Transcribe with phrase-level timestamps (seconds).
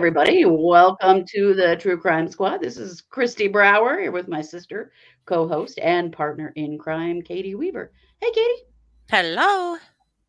[0.00, 0.44] everybody.
[0.44, 2.58] Welcome to the True Crime Squad.
[2.58, 4.92] This is Christy Brower here with my sister,
[5.24, 7.92] co host, and partner in crime, Katie Weaver.
[8.20, 8.62] Hey, Katie.
[9.10, 9.78] Hello.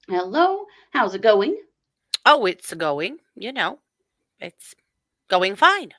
[0.07, 0.63] Hello.
[0.91, 1.57] How's it going?
[2.26, 3.17] Oh, it's going.
[3.35, 3.80] You know,
[4.40, 4.73] it's
[5.27, 5.91] going fine.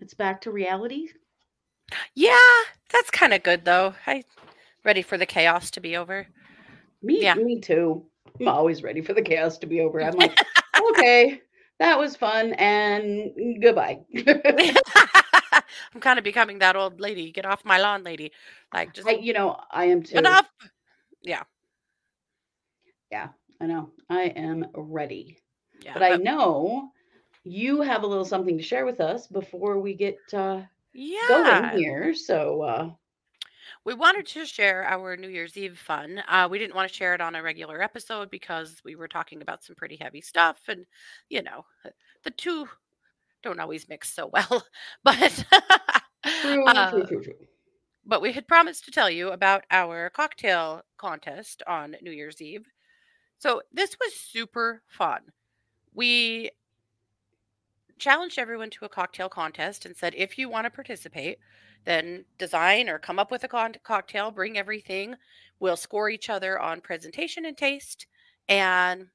[0.00, 1.08] It's back to reality.
[2.14, 2.38] Yeah,
[2.90, 3.92] that's kind of good though.
[4.06, 4.24] I
[4.82, 6.26] ready for the chaos to be over.
[7.02, 7.34] Me, Yeah.
[7.34, 8.06] me too.
[8.40, 10.00] I'm always ready for the chaos to be over.
[10.02, 10.40] I'm like,
[10.92, 11.42] okay,
[11.78, 14.00] that was fun, and goodbye.
[15.94, 17.30] I'm kind of becoming that old lady.
[17.32, 18.32] Get off my lawn, lady.
[18.72, 20.16] Like just I, you know, I am too.
[20.18, 20.48] enough.
[21.22, 21.42] Yeah,
[23.10, 23.28] Yeah,
[23.60, 23.90] I know.
[24.08, 25.38] I am ready.
[25.80, 25.92] yeah.
[25.94, 26.90] but I know
[27.44, 31.20] you have a little something to share with us before we get uh, yeah.
[31.28, 32.14] going here.
[32.14, 32.90] So, uh,
[33.84, 36.22] We wanted to share our New Year's Eve fun.
[36.26, 39.42] Uh, we didn't want to share it on a regular episode because we were talking
[39.42, 40.86] about some pretty heavy stuff, and
[41.28, 41.90] you know, uh,
[42.22, 42.66] the two
[43.42, 44.64] don't always mix so well.
[45.02, 45.44] But
[46.24, 47.02] uh,
[48.06, 52.66] but we had promised to tell you about our cocktail contest on New Year's Eve.
[53.38, 55.20] So this was super fun.
[55.92, 56.50] We
[57.98, 61.38] challenged everyone to a cocktail contest and said if you want to participate,
[61.84, 65.14] then design or come up with a con- cocktail, bring everything.
[65.60, 68.06] We'll score each other on presentation and taste
[68.48, 69.06] and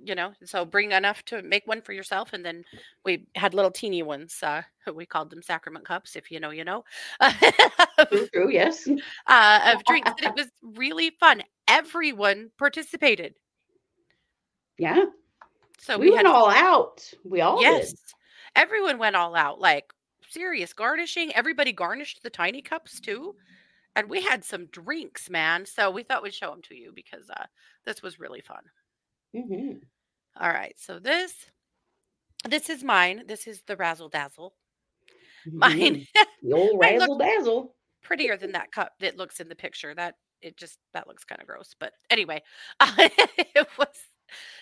[0.00, 2.64] you know, so bring enough to make one for yourself and then
[3.04, 4.62] we had little teeny ones uh
[4.94, 6.84] we called them sacrament cups if you know you know
[8.32, 8.50] True.
[8.50, 8.88] Yes.
[9.26, 10.10] uh, of drinks.
[10.18, 11.42] And it was really fun.
[11.66, 13.34] Everyone participated.
[14.78, 15.04] Yeah.
[15.78, 17.12] So we, we, went had all out.
[17.24, 17.98] We all yes, did.
[18.56, 19.60] everyone went all out.
[19.60, 19.92] Like
[20.28, 21.32] serious garnishing.
[21.34, 23.34] Everybody garnished the tiny cups too,
[23.96, 25.66] and we had some drinks, man.
[25.66, 27.46] So we thought we'd show them to you because uh,
[27.84, 28.64] this was really fun.
[29.32, 29.80] hmm
[30.40, 31.50] All right, so this
[32.44, 33.24] this is mine.
[33.26, 34.54] This is the razzle dazzle.
[35.52, 36.06] Mine
[36.42, 37.76] The old razzle dazzle.
[38.02, 39.94] prettier than that cup that looks in the picture.
[39.94, 41.74] That it just that looks kind of gross.
[41.78, 42.42] But anyway,
[42.80, 43.88] uh, it was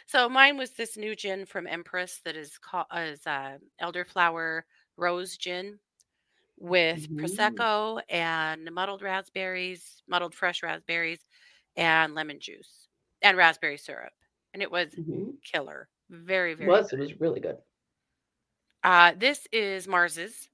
[0.06, 4.62] so mine was this new gin from Empress that is called is uh, elderflower
[4.96, 5.80] rose gin
[6.58, 7.16] with Mhm.
[7.16, 11.28] prosecco and muddled raspberries, muddled fresh raspberries,
[11.76, 12.88] and lemon juice
[13.22, 14.12] and raspberry syrup,
[14.54, 15.36] and it was Mhm.
[15.44, 15.88] killer.
[16.10, 16.66] Very It very.
[16.66, 16.90] was.
[16.90, 16.98] good.
[16.98, 17.62] It was really good.
[18.82, 20.48] Uh, this is Mars's.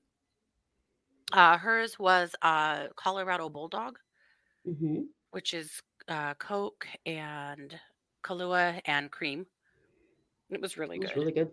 [1.31, 3.99] Uh, hers was uh, Colorado Bulldog.
[4.65, 7.79] hmm which is uh, Coke and
[8.23, 9.47] Kahlua and cream.
[10.51, 11.17] It was really It was good.
[11.17, 11.53] really good.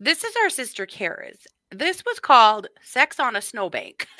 [0.00, 1.46] This is our sister Kara's.
[1.70, 4.08] This was called Sex on a Snowbank.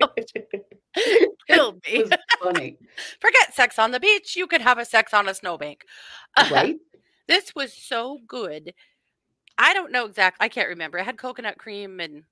[1.48, 2.04] Killed me.
[2.42, 2.76] funny,
[3.20, 4.36] Forget sex on the beach.
[4.36, 5.84] You could have a sex on a snowbank.
[6.50, 6.76] right?
[7.28, 8.74] this was so good.
[9.58, 10.44] I don't know exactly.
[10.44, 10.98] I can't remember.
[10.98, 12.22] It had coconut cream and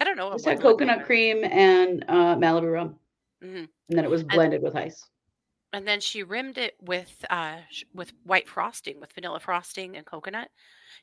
[0.00, 0.32] I don't know.
[0.32, 2.96] It had coconut cream and uh, Malibu rum.
[3.42, 3.68] Mhm.
[3.88, 5.04] and then it was blended with ice.
[5.72, 7.58] And then she rimmed it with uh
[7.94, 10.48] with white frosting with vanilla frosting and coconut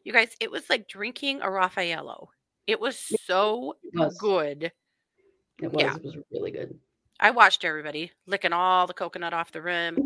[0.04, 2.30] you guys it was like drinking a raffaello
[2.68, 4.18] it was so It was.
[4.20, 4.72] good
[5.62, 5.84] It was.
[5.84, 5.96] Yeah.
[5.96, 6.78] It was really good.
[7.20, 10.06] i watched everybody licking all the coconut off the rim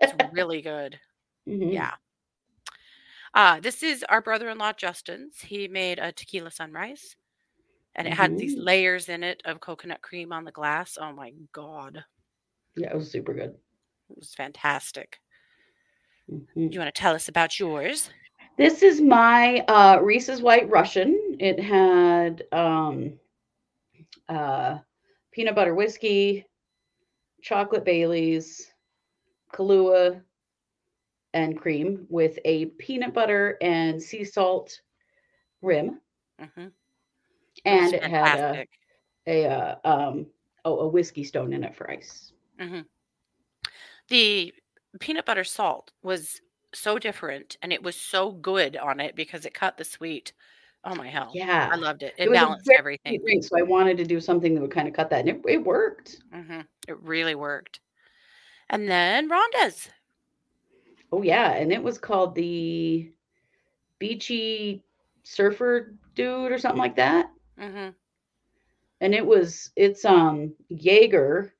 [0.00, 0.98] it's really good
[1.46, 1.72] Mhm.
[1.72, 1.92] yeah
[3.34, 7.16] uh this is our brother-in-law justin's he made a tequila sunrise
[7.96, 8.64] and it had these Mhm.
[8.64, 12.04] layers in it of coconut cream on the glass oh my god
[12.76, 13.56] Yeah, it was super good.
[14.10, 15.18] It was fantastic
[16.30, 16.72] Mhm.
[16.72, 18.10] you want to tell us about yours
[18.56, 21.36] This is my uh, Reese's White Russian.
[21.38, 23.18] It had um,
[24.28, 24.78] uh,
[25.32, 26.46] peanut butter whiskey,
[27.42, 28.72] chocolate Bailey's,
[29.52, 30.22] Kahlua,
[31.34, 34.80] and cream with a peanut butter and sea salt
[35.62, 36.00] rim,
[36.38, 36.66] hmm
[37.64, 38.66] and it had a,
[39.26, 40.26] a uh, um,
[40.64, 42.32] oh, a whiskey stone in it for ice.
[42.58, 42.80] hmm
[44.08, 44.54] The
[45.00, 46.40] peanut butter salt was
[46.74, 50.32] so different and it was so good on it because it cut the sweet.
[50.84, 51.32] Oh my hell.
[51.34, 52.14] Yeah, I loved it.
[52.18, 53.20] It It balanced everything.
[53.24, 55.42] drink, so I wanted to do something that would kind of cut that, and it,
[55.48, 56.18] it worked.
[56.32, 57.80] hmm It really worked.
[58.68, 59.88] And then Rhonda's.
[61.12, 63.10] Oh yeah, and it was called the
[63.98, 64.82] Beachy
[65.22, 67.30] Surfer Dude or something like that.
[67.58, 67.88] hmm
[69.00, 71.54] And it was it's um Jaeger,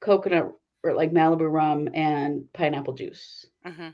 [0.00, 0.52] coconut
[0.84, 3.46] or like Malibu rum and pineapple juice.
[3.64, 3.88] hmm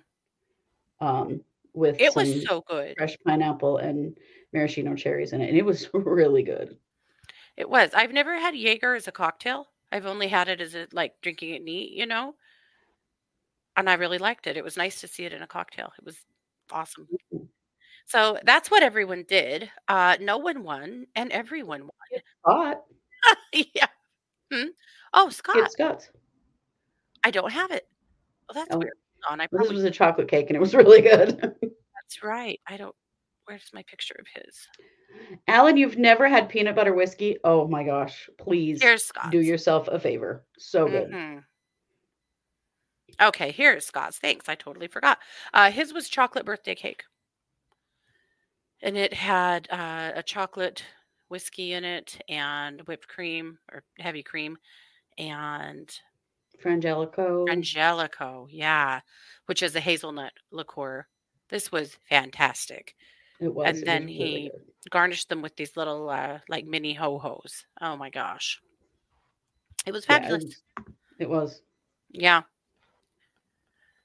[1.00, 1.42] Um
[1.72, 2.96] with It was so good.
[2.98, 4.16] fresh pineapple and
[4.52, 5.48] maraschino cherries in it.
[5.48, 6.76] And it was really good.
[7.56, 7.90] It was.
[7.94, 9.69] I've never had Jaeger as a cocktail.
[9.92, 12.34] I've only had it as a like drinking it neat, you know.
[13.76, 14.56] And I really liked it.
[14.56, 15.93] It was nice to see it in a cocktail.
[15.98, 16.19] It was
[16.72, 17.08] Awesome.
[17.32, 17.48] Mhm.
[18.06, 19.70] So that's what everyone did.
[19.88, 22.22] Uh, no one won, and everyone won.
[22.44, 22.84] Scott,
[23.75, 23.86] yeah.
[24.52, 24.69] Hmm?
[25.12, 26.10] Oh, Scott, Kid Scott's.
[27.25, 27.87] I don't have it.
[28.49, 28.78] Well, that's Oh.
[28.78, 28.94] weird.
[29.28, 31.38] On, I Well, this was a chocolate cake, and it was really good.
[31.40, 32.58] that's right.
[32.67, 32.94] I don't.
[33.44, 34.67] Where's my picture of his?
[35.49, 37.37] Alan, you've never had peanut butter whiskey?
[37.44, 38.31] Oh my gosh!
[38.38, 38.81] Please
[39.31, 40.44] do yourself a favor.
[40.56, 41.11] So good.
[41.11, 41.44] Mhm.
[43.20, 44.19] Okay, here's Scott's.
[44.19, 44.49] Thanks.
[44.49, 45.19] I totally forgot.
[45.52, 47.02] Uh, his was chocolate birthday cake.
[48.82, 50.82] And it had uh, a chocolate
[51.28, 54.56] whiskey in it and whipped cream or heavy cream
[55.19, 55.93] and
[56.62, 57.48] Frangelico.
[57.50, 58.46] Angelico.
[58.50, 59.00] Yeah,
[59.46, 61.06] which is a hazelnut liqueur.
[61.48, 62.94] This was fantastic.
[63.40, 63.66] it was.
[63.68, 64.60] and it then really he- good.
[64.90, 67.66] Garnished them with these little uh, like mini ho hos.
[67.82, 68.60] Oh my gosh.
[69.84, 70.44] It was Yeah, it fabulous.
[70.44, 70.62] was-
[71.18, 71.62] It was.
[72.10, 72.42] Yeah.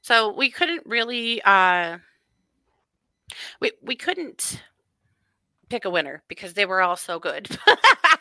[0.01, 1.97] So we couldn't really uh
[3.61, 4.61] we we couldn't
[5.69, 7.45] pick a winner because they were all so good.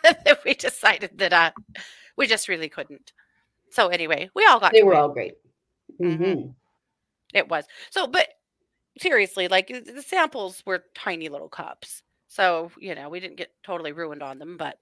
[0.02, 1.50] that we decided that uh
[2.16, 3.12] we just really couldn't.
[3.74, 5.00] So anyway, we all got They were win.
[5.00, 5.34] all great.
[6.00, 6.18] Mhm.
[6.20, 6.54] Mhm.
[7.34, 7.64] It was.
[7.90, 8.28] So but
[9.00, 12.04] seriously, like the samples were tiny little cups.
[12.28, 14.78] So, you know, we didn't get totally ruined on them, but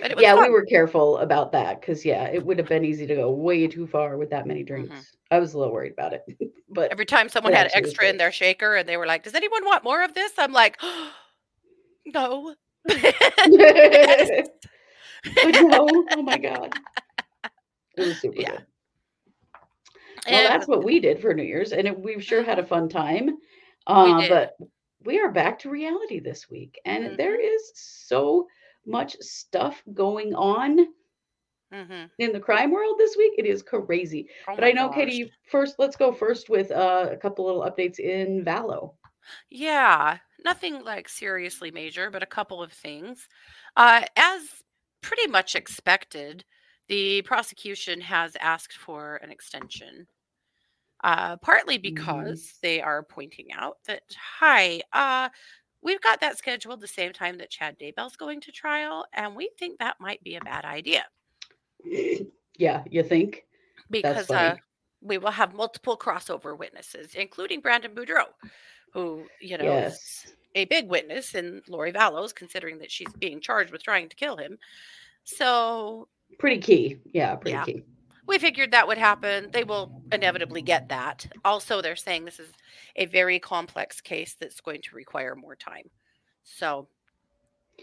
[0.00, 2.84] but it was Yeah, we were careful about that because yeah, it would have been
[2.84, 5.12] easy to go way too far with that many drinks.
[5.30, 6.24] I was a little worried about it,
[6.68, 9.64] but Every time someone had extra in their shaker and they were like, "Does anyone
[9.64, 10.80] want more of this?" I'm like,
[12.06, 12.56] "No."
[15.24, 16.74] But no, oh my god,
[17.96, 18.44] it was super Yeah.
[18.44, 18.66] good.
[20.28, 22.88] Well, that's what we did for New Year's, and it, we've sure had a fun
[22.88, 23.38] time.
[23.86, 24.28] Uh, did.
[24.28, 24.56] but
[25.04, 27.40] we are back to reality this week, and there Mm-hmm.
[27.40, 28.46] is so
[28.86, 30.86] much stuff going on
[31.72, 32.10] Mhm.
[32.18, 33.32] in the crime world this week.
[33.38, 34.28] It is crazy.
[34.48, 34.90] Oh But I know, gosh.
[34.90, 35.32] Katie.
[35.50, 38.94] First, let's go first with uh, a couple little updates in Vallow.
[39.50, 43.28] Yeah, nothing like seriously major, but a couple of things.
[43.76, 44.62] Uh, as
[45.02, 46.44] pretty much expected,
[46.92, 50.06] the prosecution has asked for an extension.
[51.02, 51.82] Uh, partly Mhm.
[51.82, 55.30] because they are pointing out that, hi, uh,
[55.80, 59.50] we've got that scheduled the same time that Chad Daybell's going to trial, and we
[59.58, 61.06] think that might be a bad idea
[62.58, 63.46] yeah, you think?
[63.90, 64.56] because uh,
[65.00, 68.26] we will have multiple crossover witnesses, including Brandon Boudreau,
[68.92, 70.36] who, you know, is Yes.
[70.54, 74.36] a big witness in Lori Vallows, considering that she's being charged with trying to kill
[74.36, 74.58] him.
[75.24, 76.98] So Pretty key.
[77.12, 77.64] Yeah, pretty Yeah.
[77.64, 77.84] key.
[78.26, 79.50] we figured that would happen.
[79.50, 81.26] They will inevitably get that.
[81.44, 82.52] Also, they're saying this is
[82.96, 85.90] a very complex case that's going to require more time.
[86.44, 86.88] So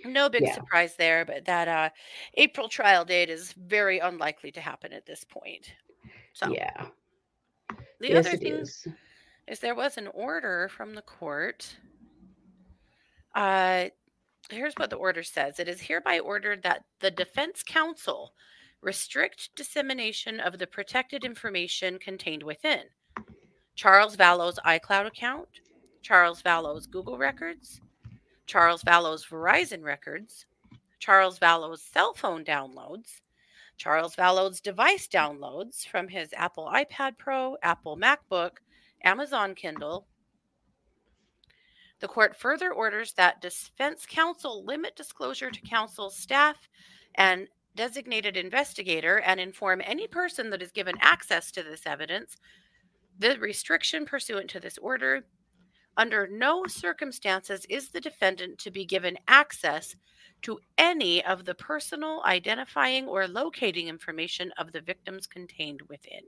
[0.05, 0.53] no big Yeah.
[0.53, 1.89] surprise there, but that uh,
[2.35, 5.73] April trial date is very unlikely to happen at this point.
[6.33, 6.87] So Yeah.
[7.99, 8.87] the yes, other thing is.
[9.47, 11.75] is there was an order from the court.
[13.35, 13.89] Uh,
[14.49, 18.33] here's what the order says it is hereby ordered that the defense counsel
[18.81, 22.83] restrict dissemination of the protected information contained within
[23.75, 25.47] Charles Vallow's iCloud account,
[26.01, 27.79] Charles Vallow's Google records,
[28.45, 30.45] Charles Vallow's Verizon records,
[30.99, 33.21] Charles Vallow's cell phone downloads,
[33.77, 38.57] Charles Vallow's device downloads from his Apple iPad Pro, Apple MacBook,
[39.05, 40.05] Amazon Kindle.
[41.99, 46.69] The court further orders that defense counsel limit disclosure to counsel's staff
[47.15, 52.37] and designated investigator and inform any person that is given access to this evidence
[53.19, 55.25] the restriction pursuant to this order.
[55.97, 59.95] Under no circumstances is the defendant to be given access
[60.43, 66.23] to any of the personal identifying or locating information of the victims contained within.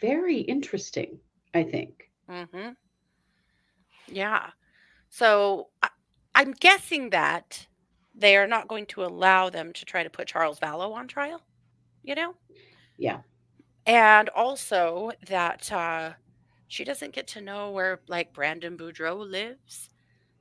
[0.00, 1.18] Very interesting,
[1.52, 2.10] I think.
[2.30, 2.70] Mm-hmm.
[4.08, 4.50] Yeah.
[5.10, 5.90] So I,
[6.34, 7.68] I'm guessing that
[8.14, 11.42] they are not going to allow them to try to put Charles Vallow on trial,
[12.02, 12.34] you know?
[12.98, 13.22] Yeah.
[13.86, 16.14] And also that uh,
[16.68, 19.90] she doesn't get to know where, like, Brandon Boudreau lives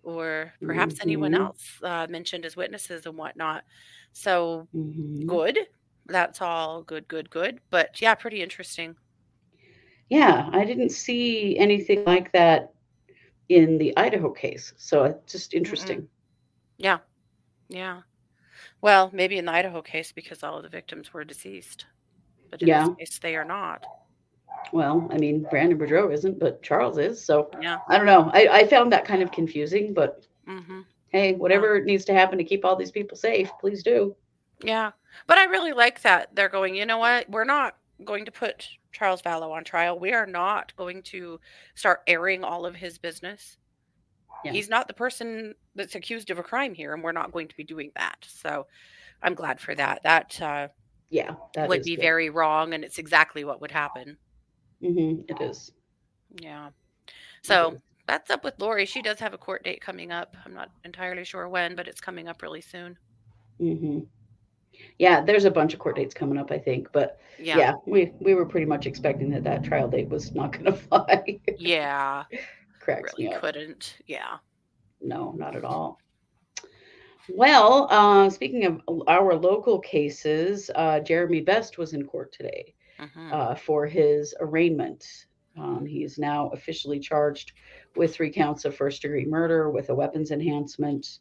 [0.04, 1.36] or perhaps anyone Mhm.
[1.36, 3.66] else uh, mentioned as witnesses and whatnot.
[4.14, 5.28] So Mhm.
[5.28, 5.60] good.
[6.08, 7.62] That's all good, good, good.
[7.72, 8.98] But yeah, pretty interesting.
[10.10, 12.74] Yeah, I didn't see anything like that
[13.50, 14.74] in the Idaho case.
[14.78, 16.08] So it's just interesting.
[16.78, 17.00] Yeah.
[17.70, 18.02] Yeah.
[18.82, 21.86] Well, maybe in the Idaho case because all of the victims were deceased.
[22.52, 22.88] But in Yeah.
[22.88, 23.86] this case, they are not.
[24.72, 27.24] Well, I mean, Brandon Boudreau isn't, but Charles is.
[27.24, 27.80] So Yeah.
[27.88, 28.30] I don't know.
[28.34, 32.44] I, I found that kind of confusing, but hmm hey, whatever needs to happen to
[32.44, 34.14] keep all these people safe, please do.
[34.62, 34.92] Yeah.
[35.26, 37.30] But I really like that they're going, you know what?
[37.30, 41.40] We're not going to put Charles Vallow on trial, we are not going to
[41.76, 43.58] start airing all of his business.
[44.44, 44.52] Yeah.
[44.54, 47.56] He's not the person that's accused of a crime here, and we're not going to
[47.56, 48.26] be doing that.
[48.28, 48.66] So
[49.22, 50.02] I'm glad for that.
[50.02, 50.68] That uh,
[51.12, 52.02] Yeah, that would be good.
[52.02, 54.18] very wrong, and it's exactly what would happen.
[54.82, 55.72] Mhm, it is.
[56.42, 56.72] Yeah.
[57.44, 57.82] So Mhm.
[58.08, 58.88] that's up with Lori.
[58.88, 60.36] She does have a court date coming up.
[60.44, 62.98] I'm not entirely sure when, but it's coming up really soon.
[63.60, 64.00] hmm
[64.98, 67.58] Yeah, there's a bunch of court dates coming up, I think, but Yeah.
[67.58, 70.74] yeah, we we were pretty much expecting that that trial date was not going to
[70.74, 71.40] fly.
[71.58, 72.24] Yeah.
[72.80, 73.14] correct.
[73.18, 73.98] really couldn't.
[74.06, 74.38] Yeah.
[75.02, 76.00] No, not at all.
[77.30, 83.32] Well, uh, speaking of our local cases, uh, Jeremy Best was in court today hmm
[83.32, 85.06] uh, for his arraignment.
[85.58, 87.54] Um, he is now officially charged
[87.96, 91.20] with three counts of first degree murder with a weapons enhancement.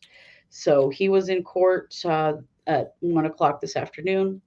[0.51, 2.35] So he was in court uh,
[2.67, 4.41] at one o'clock this afternoon.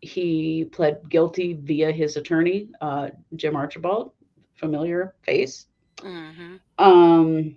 [0.00, 4.12] He pled guilty via his attorney, uh, Jim Archibald,
[4.54, 5.66] familiar face.
[6.02, 7.56] hmm Um,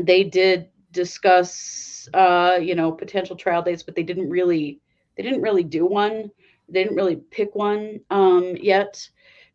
[0.00, 4.80] they did discuss, uh, you know, potential trial dates, but they didn't really,
[5.16, 6.30] they didn't really do one.
[6.68, 9.08] They didn't really pick one um, yet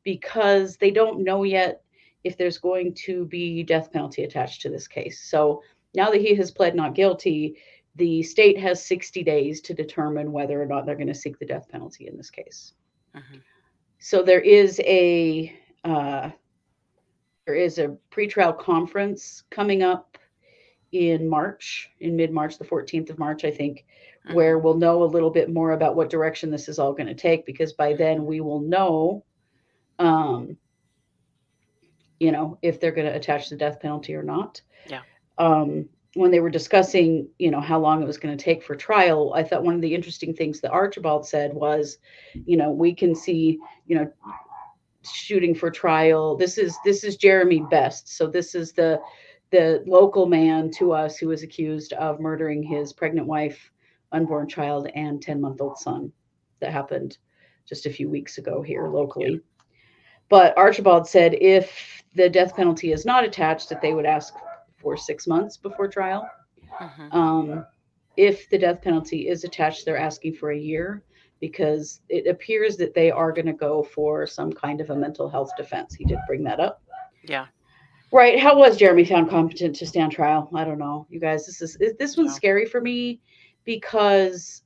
[0.04, 1.82] because they don't know yet
[2.24, 5.22] if there's going to be death penalty attached to this case.
[5.30, 5.62] So
[5.96, 7.58] now that he has pled not guilty,
[7.96, 11.46] the state has 60 days to determine whether or not they're going to seek the
[11.46, 12.74] death penalty in this case.
[13.14, 13.38] hmm
[14.00, 16.30] So there is a uh,
[17.46, 20.18] there is a pretrial conference coming up
[20.92, 23.86] in March, in mid March, the 14th of March, I think,
[24.34, 27.14] where we'll know a little bit more about what direction this is all going to
[27.14, 29.24] take because by then we will know
[30.00, 30.58] um
[32.20, 35.02] you know if they're going to attach the death penalty or not Yeah.
[35.38, 38.76] Um when they were discussing you know how long it was going to take for
[38.76, 41.98] trial i thought one of the interesting things that archibald said was
[42.46, 44.10] you know we can see you know
[45.14, 46.36] shooting for trial.
[46.36, 48.16] This is this is jeremy best.
[48.16, 49.00] So this is the
[49.52, 53.72] the local man to us who was accused of murdering his pregnant wife
[54.12, 56.12] unborn child and 10 month old son.
[56.60, 57.18] That happened
[57.68, 59.42] just a few weeks ago here locally.
[60.30, 64.34] But archibald said if the death penalty is not attached that they would ask
[64.86, 66.30] for six months before trial
[66.80, 67.66] hmm um,
[68.18, 71.04] if the death penalty is attached, they're asking for a year
[71.42, 75.30] because it appears that they are going to go for some kind of a mental
[75.30, 75.94] health defense.
[75.94, 76.82] He did bring that up.
[77.24, 77.48] Yeah.
[78.12, 78.40] Right.
[78.40, 80.50] How was Jeremy found competent to stand trial?
[80.56, 81.06] I don't know.
[81.10, 83.20] You guys, this is this one's scary for me
[83.66, 84.64] because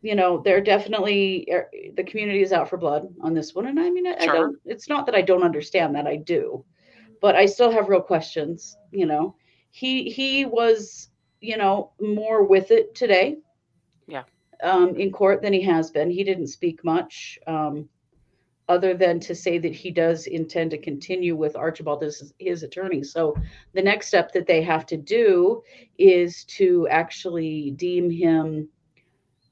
[0.00, 3.80] you know they're definitely er, the community is out for blood on this one and
[3.80, 6.62] i mean I, I don't it's not that i don't understand that i do
[7.20, 9.34] but i still have real questions you know?
[9.70, 13.38] He he was you know more with it today.
[14.06, 14.22] Yeah.
[14.62, 16.10] um in court than he has been.
[16.10, 17.88] He didn't speak much um
[18.68, 23.02] other than to say that he does intend to continue with archibald as his attorney.
[23.02, 23.36] So
[23.74, 25.62] the next step that they have to do
[25.98, 28.68] is to actually deem him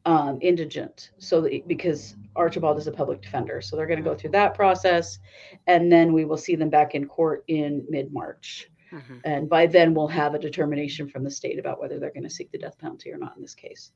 [0.04, 3.60] um, indigent so that, because archibald is a public defender.
[3.60, 5.18] So they're going to go through that process
[5.66, 8.68] and then we will see them back in court in mid-march.
[8.90, 12.24] Hmm and by then we'll have a determination from the state about whether they're going
[12.24, 13.92] to seek the death penalty or not in this case.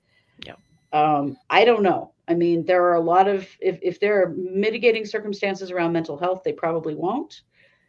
[0.47, 0.59] Yep.
[0.93, 2.13] um, i don't know.
[2.29, 6.17] I mean there are a lot of if, if there are mitigating circumstances around mental
[6.17, 7.43] health they probably won't.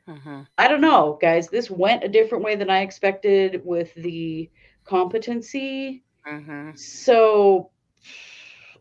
[0.08, 1.50] Hmm I don't know, guys.
[1.50, 4.50] This went a different way than I expected with the
[4.86, 6.04] competency.
[6.76, 7.70] So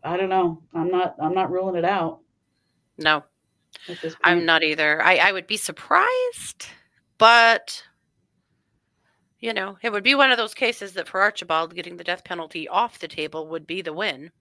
[0.03, 0.61] I don't know.
[0.73, 2.19] I'm not I'm not ruling it out
[2.97, 3.23] No,
[3.89, 4.19] at this point.
[4.23, 5.01] I'm not either.
[5.01, 6.67] I, I would be surprised,
[7.17, 7.83] but
[9.39, 12.23] you know, it would be one of those cases that for Archibald, getting the death
[12.23, 14.31] penalty off the table would be the win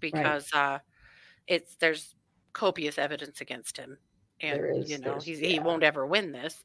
[0.00, 0.78] because uh,
[1.48, 2.14] it's there's
[2.52, 3.98] copious evidence against him,
[4.40, 6.62] and There is, you know he's, he won't ever win this.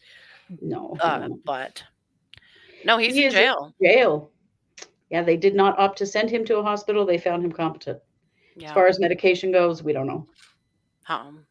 [0.62, 0.96] no.
[1.00, 1.40] Uh, no.
[1.46, 1.84] but
[2.86, 3.76] no, he's He in is in jail.
[3.82, 4.32] Jail.
[5.10, 7.06] Yeah, they did not opt to send him to a hospital.
[7.06, 8.00] They found him competent.
[8.68, 10.26] As far as medication goes, we don't know.
[11.08, 11.46] Um,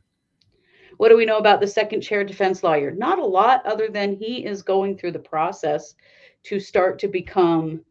[0.96, 2.90] What do we know about the second chair defense lawyer?
[2.90, 5.94] Not a lot, other than he is going through the process
[6.44, 7.84] to start to become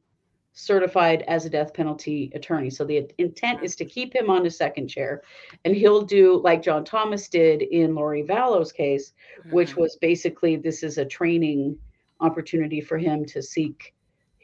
[0.54, 2.70] certified as a death penalty attorney.
[2.70, 5.22] So the intent is to keep him on his second chair,
[5.64, 9.14] and he'll do like John Thomas did in Lori Vallow's case,
[9.52, 9.78] which mhm.
[9.78, 11.78] was basically this is a training
[12.20, 13.94] opportunity for him to seek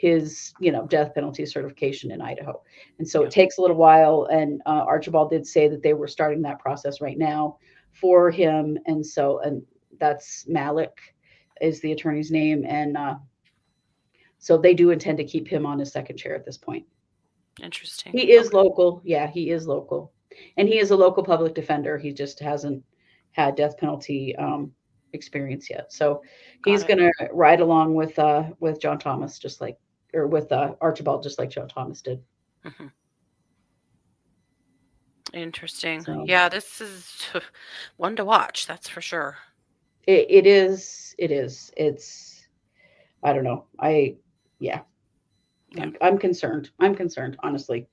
[0.06, 2.54] his you know death penalty certification in idaho
[3.00, 3.26] and so Yeah.
[3.26, 6.60] it takes a little while and uh, archibald did say that they were starting that
[6.60, 7.58] process right now
[7.92, 9.64] for him and so and
[10.00, 10.96] that's malik
[11.60, 13.16] is the attorney's name and uh,
[14.38, 16.86] so they do intend to keep him on his second chair at this point
[17.64, 18.12] interesting.
[18.12, 18.58] he is Okay.
[18.58, 20.14] local yeah he is local
[20.58, 22.84] and he is a local public defender he just hasn't
[23.32, 24.72] had death penalty um,
[25.16, 25.92] experience yet.
[25.92, 26.22] So
[26.64, 29.78] he's Got going to ride along with uh, with John Thomas, just like
[30.16, 32.24] or with uh, Archibald, just like Joe Thomas did.
[32.64, 32.92] Mhm.
[35.34, 36.02] Interesting.
[36.02, 37.28] So- Yeah, this is
[37.98, 38.68] one to watch.
[38.68, 39.38] That's for sure.
[40.08, 41.16] It, it is.
[41.18, 41.72] It is.
[41.76, 42.48] It's.
[43.24, 43.66] I don't know.
[43.80, 44.16] I.
[44.60, 44.82] Yeah.
[45.78, 46.70] I'm, I'm concerned.
[46.80, 47.88] I'm concerned, honestly.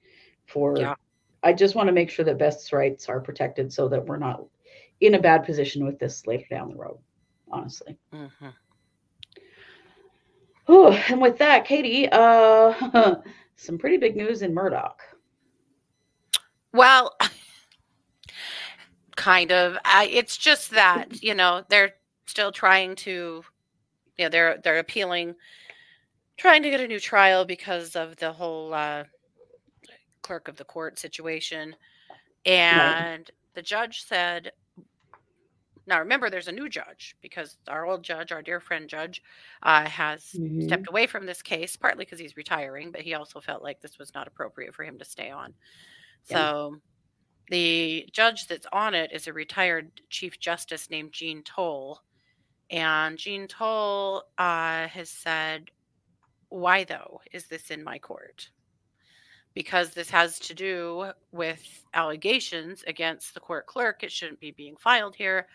[0.46, 0.76] For.
[0.78, 0.94] Yeah.
[1.42, 4.44] I just want to make sure that Best's rights are protected, so that we're not
[5.00, 6.98] in a bad position with this later down the road.
[7.50, 7.98] Honestly.
[8.12, 8.26] hmm
[10.74, 13.16] Oh, and with that, Katie, uh,
[13.56, 14.94] some pretty big news in Murdaugh.
[16.72, 17.14] Well,
[19.14, 19.76] kind of.
[19.84, 21.92] I, it's just that you know they're
[22.24, 23.44] still trying to,
[24.16, 25.34] you know, they're they're appealing,
[26.38, 29.04] trying to get a new trial because of the whole uh,
[30.22, 31.76] clerk of the court situation,
[32.46, 34.52] and the judge said.
[35.86, 39.22] Now remember, there's a new judge because our old judge, our dear friend judge,
[39.62, 40.48] uh, has Mhm.
[40.58, 43.98] stepped away from this case, partly because he's retiring, but he also felt like this
[43.98, 45.54] was not appropriate for him to stay on.
[46.28, 46.46] Yeah.
[46.46, 46.80] So
[47.48, 52.00] the judge that's on it is a retired Chief Justice named Jean Toal.
[52.70, 55.70] And Jean Toal uh, has said,
[56.50, 58.50] Why though is this in my court?
[59.54, 64.02] Because this has to do with allegations against the court clerk.
[64.02, 65.46] It shouldn't be being filed here.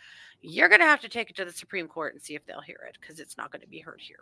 [0.41, 2.61] You're going to have to take it to the Supreme Court and see if they'll
[2.61, 4.19] hear it because it's not going to be heard here.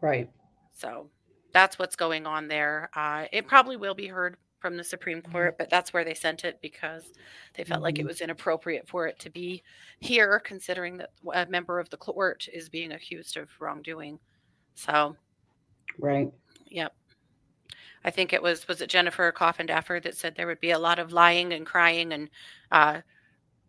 [0.00, 0.28] Right.
[0.72, 1.08] So
[1.52, 2.90] that's what's going on there.
[2.94, 6.44] Uh, it probably will be heard from the Supreme Court, but that's where they sent
[6.44, 7.12] it because
[7.54, 8.08] they felt like it Mhm.
[8.08, 9.62] was inappropriate for it to be
[10.00, 14.18] here, considering that a member of the court is being accused of wrongdoing.
[14.74, 15.16] So,
[15.98, 16.30] Right.
[16.66, 16.94] yep.
[18.04, 20.98] I think it was was it Jennifer Coffindaffer that said there would be a lot
[20.98, 22.30] of lying and crying and
[22.72, 23.00] uh,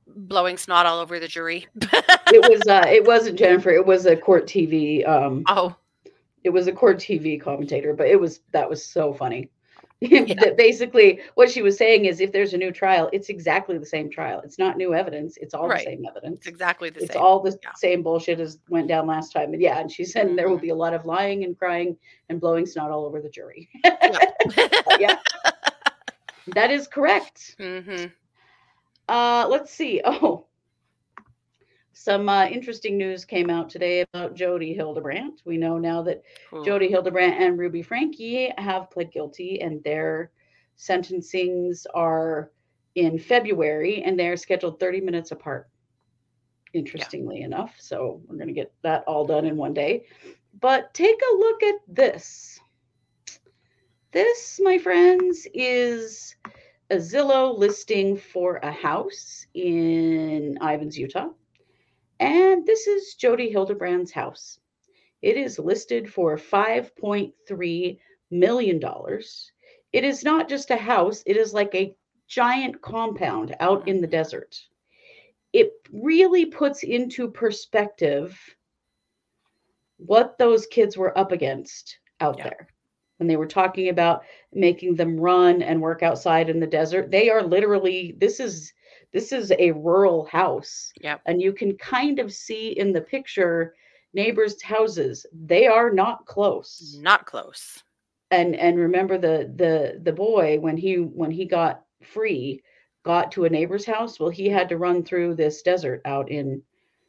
[0.08, 1.68] blowing snot all over the jury.
[1.82, 2.62] It was.
[2.68, 3.72] Uh, it wasn't Jennifer.
[3.72, 5.06] It was a court TV.
[5.08, 5.76] Um, oh,
[6.44, 9.50] it was a court TV commentator, but it was that was so funny.
[10.40, 13.86] that basically what she was saying is if there's a new trial, it's exactly the
[13.86, 14.42] same trial.
[14.44, 15.38] It's not new evidence.
[15.38, 15.78] It's all Right.
[15.86, 16.38] the same evidence.
[16.40, 17.18] it's exactly the It's same.
[17.18, 17.72] It's all the Yeah.
[17.76, 19.54] same bullshit as went down last time.
[19.54, 20.62] And yeah, and she said there will Mhm.
[20.62, 21.98] be a lot of lying and crying
[22.30, 23.70] and blowing snot all over the jury.
[25.00, 25.18] yeah.
[26.48, 27.56] That is correct.
[27.60, 28.06] hmm
[29.08, 30.02] Uh, let's see.
[30.04, 30.48] Oh,
[32.02, 35.44] some uh, interesting news came out today about Jodi Hildebrandt.
[35.46, 36.24] We know now that
[36.66, 40.32] Jodi Hildebrandt and Ruby Franke have pled guilty, and their
[40.80, 42.52] sentencings are
[42.96, 45.70] in February, and they're scheduled 30 minutes apart.
[46.74, 50.06] Interestingly enough, so we're going to get that all done in one day.
[50.60, 52.60] But take a look at this.
[54.12, 56.36] This, my friends, is
[56.90, 61.30] a Zillow listing for a house in Ivins, Utah.
[62.22, 64.60] And this is Jodi Hildebrandt's house.
[65.22, 68.00] It is listed for $5.3
[68.32, 68.82] million.
[69.94, 71.96] It is not just a house, it is like a
[72.28, 74.58] giant compound out in the desert.
[75.52, 78.40] It really puts into perspective
[79.98, 82.46] what those kids were up against out Yeah.
[82.46, 82.68] there
[83.18, 87.12] when they were talking about making them run and work outside in the desert.
[87.12, 88.74] They are literally this is
[89.14, 91.22] this is a rural house Yep.
[91.26, 93.76] and you can kind of see in the picture
[94.14, 95.26] neighbors' houses.
[95.34, 97.00] They are not close.
[97.02, 97.84] Not close.
[98.32, 102.62] And and remember the the the boy when he when he got free
[103.04, 104.20] got to a neighbor's house.
[104.20, 106.62] Well, he had to run through this desert out in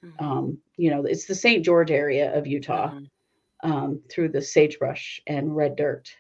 [0.03, 0.13] Mhm.
[0.19, 1.65] um, you know, it's the St.
[1.65, 3.11] George area of Utah, Mhm.
[3.63, 6.15] um, through the sagebrush and red dirt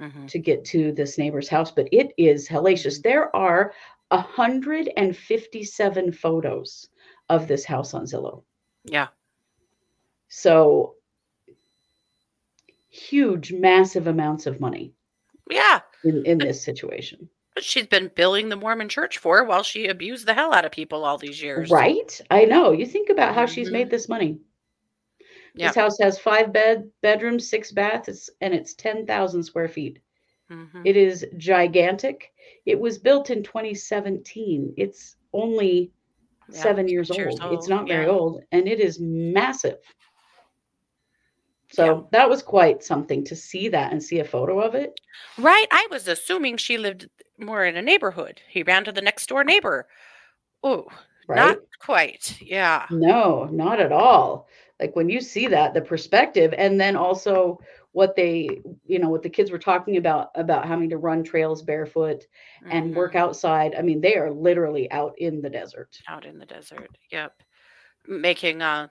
[0.00, 0.26] Mhm.
[0.28, 1.70] to get to this neighbor's house.
[1.70, 3.02] But it is hellacious.
[3.02, 3.72] There are
[4.10, 6.88] 157 photos
[7.28, 8.42] of this house on Zillow.
[8.84, 9.08] Yeah.
[10.28, 10.94] So
[12.88, 14.92] huge, massive amounts of money
[15.50, 15.80] Yeah.
[16.04, 17.28] in, in this situation.
[17.58, 21.04] She's been billing the Mormon church for while she abused the hell out of people
[21.04, 21.70] all these years.
[21.70, 22.20] Right?
[22.30, 22.72] I know.
[22.72, 23.72] You think about how she's Mhm.
[23.72, 24.38] made this money.
[25.54, 25.70] Yep.
[25.70, 29.98] This house has five bed bedrooms, six baths, and it's 10,000 square feet.
[30.50, 30.82] Mhm.
[30.84, 32.32] It is gigantic.
[32.66, 34.74] It was built in 2017.
[34.76, 35.92] It's only
[36.48, 37.18] Yeah, seven years six old.
[37.18, 38.10] years It's old, not very yeah.
[38.12, 39.78] old, and it is massive.
[41.72, 42.00] So Yeah.
[42.10, 45.00] that was quite something to see that and see a photo of it.
[45.38, 45.66] Right.
[45.70, 47.08] I was assuming she lived
[47.38, 48.40] more in a neighborhood.
[48.48, 49.86] He ran to the next door neighbor.
[50.62, 50.88] Oh,
[51.28, 51.36] Right?
[51.36, 52.36] not quite.
[52.42, 52.86] Yeah.
[52.90, 54.48] No, not at all.
[54.80, 57.60] Like when you see that, the perspective, and then also
[57.92, 61.62] what they you know what the kids were talking about about having to run trails
[61.62, 62.24] barefoot
[62.70, 66.46] and work outside i mean they are literally out in the desert out in the
[66.46, 66.88] desert.
[67.10, 67.42] Yep.
[68.06, 68.88] Making uh,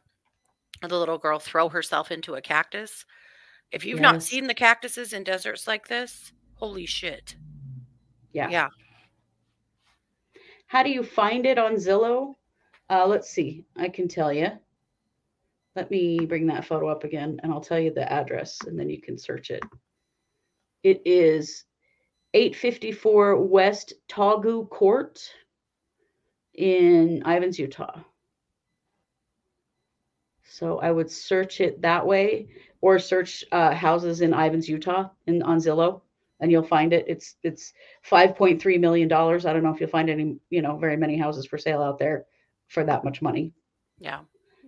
[0.82, 3.06] the little girl throw herself into a cactus.
[3.72, 7.36] If you've not seen the cactuses in deserts like this, holy shit.
[8.34, 8.50] Yeah.
[8.50, 8.70] Yeah.
[10.68, 12.36] how do you find it on zillow
[12.90, 14.50] uh, let's see i can tell you
[15.80, 18.89] let me bring that photo up again and i'll tell you the address and then
[18.89, 19.63] you can search it.
[20.84, 21.63] It is
[22.34, 25.22] 854 west tagu court
[26.54, 27.98] in Ivins utah.
[30.44, 32.50] So i would search it that way
[32.82, 36.02] or search uh, houses in Ivins utah in on zillow
[36.42, 37.06] and you'll find it.
[37.08, 37.74] It's it's
[38.06, 39.46] 5.3 million dollars.
[39.46, 42.00] I don't know if you'll find any you know very many houses for sale out
[42.00, 42.26] there
[42.68, 43.54] for that much money.
[43.98, 44.20] Yeah.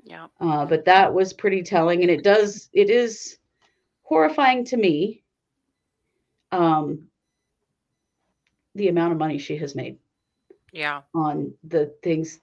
[0.03, 0.27] Yeah.
[0.39, 3.37] uh, but that was pretty telling and it does it is
[4.03, 5.23] horrifying to me
[6.51, 7.07] um
[8.75, 9.97] the amount of money she has made
[10.71, 11.01] Yeah.
[11.13, 12.39] on the things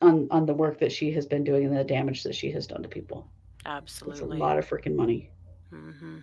[0.00, 2.66] on on the work that she has been doing and the damage that she has
[2.66, 3.26] done to people
[3.66, 4.20] Absolutely.
[4.20, 5.30] it's a lot of freaking money
[5.70, 6.18] hmm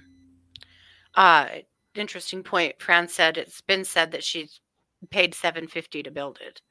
[1.15, 1.47] Uh,
[1.95, 2.81] interesting point.
[2.81, 4.59] Fran said it's been said that she's
[5.09, 6.61] paid seven fifty to build it.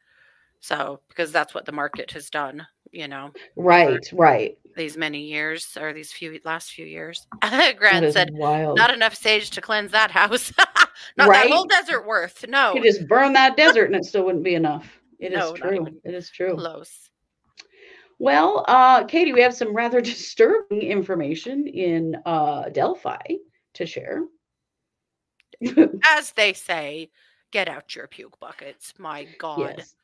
[0.60, 5.76] So because that's what the market has done, you know, right right these many years
[5.80, 7.26] or these few last few years.
[7.76, 10.52] Grant said wild not enough sage to cleanse that house.
[11.16, 12.44] not that whole desert worth.
[12.48, 12.74] No.
[12.74, 15.56] you just burn that desert and it still wouldn't be enough It is No, not
[15.56, 17.10] true it is true close.
[18.20, 23.34] Well, uh, Katie, we have some rather disturbing information in uh, Delphi
[23.74, 24.24] to share.
[26.10, 27.10] As they say,
[27.52, 28.92] get out your puke buckets.
[28.98, 29.74] My God.
[29.78, 29.94] yes.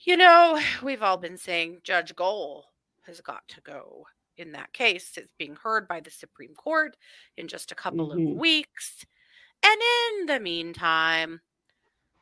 [0.00, 2.66] You know, we've all been saying Judge Gull
[3.02, 4.06] has got to go
[4.36, 5.16] in that case.
[5.16, 6.96] It's being heard by the Supreme Court
[7.36, 8.32] in just a couple Mhm.
[8.32, 9.06] of weeks.
[9.62, 9.80] And
[10.20, 11.40] in the meantime,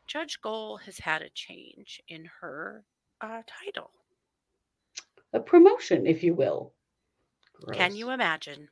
[0.07, 2.85] Judge Gull has had a change in her
[3.21, 3.91] uh, title.
[5.33, 6.75] A promotion, if you will.
[7.73, 8.69] Can you imagine?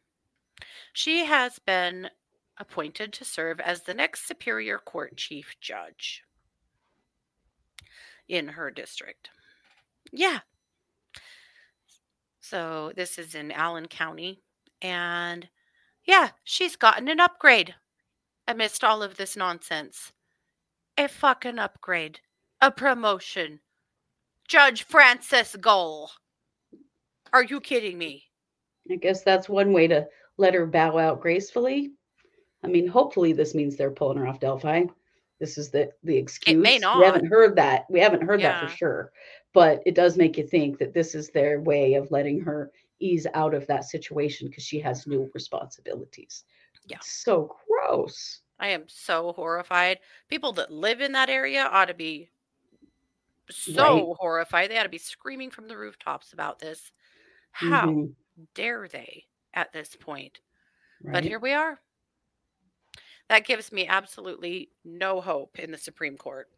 [0.92, 2.10] She has been
[2.58, 6.22] appointed to serve as the next Superior Court Chief Judge
[8.32, 9.28] in her district.
[10.10, 10.38] Yeah.
[12.40, 14.40] So this is in Allen County.
[14.80, 15.46] And
[16.06, 17.74] yeah, she's gotten an upgrade
[18.48, 20.12] amidst all of this nonsense.
[20.96, 22.20] A fucking upgrade.
[22.62, 23.60] A promotion.
[24.48, 26.10] Judge Frances Gull.
[27.34, 28.24] Are you kidding me?
[28.90, 30.06] I guess that's one way to
[30.38, 31.92] let her bow out gracefully.
[32.64, 34.84] I mean, hopefully this means they're pulling her off Delphi.
[35.42, 36.56] This is the the excuse.
[36.56, 37.00] It may not.
[37.00, 37.90] We haven't heard that.
[37.90, 39.12] We haven't heard that for sure.
[39.52, 43.26] But it does make you think that this is their way of letting her ease
[43.34, 46.44] out of that situation because she has new responsibilities.
[46.86, 47.00] Yeah.
[47.02, 48.42] So gross.
[48.60, 49.98] I am so horrified.
[50.28, 52.30] People that live in that area ought to be
[53.50, 54.70] so horrified.
[54.70, 56.92] They ought to be screaming from the rooftops about this.
[57.52, 58.14] How Mhm,
[58.54, 60.40] dare they at this point?
[61.12, 61.80] But here we are.
[63.32, 66.50] That gives me absolutely no hope in the Supreme Court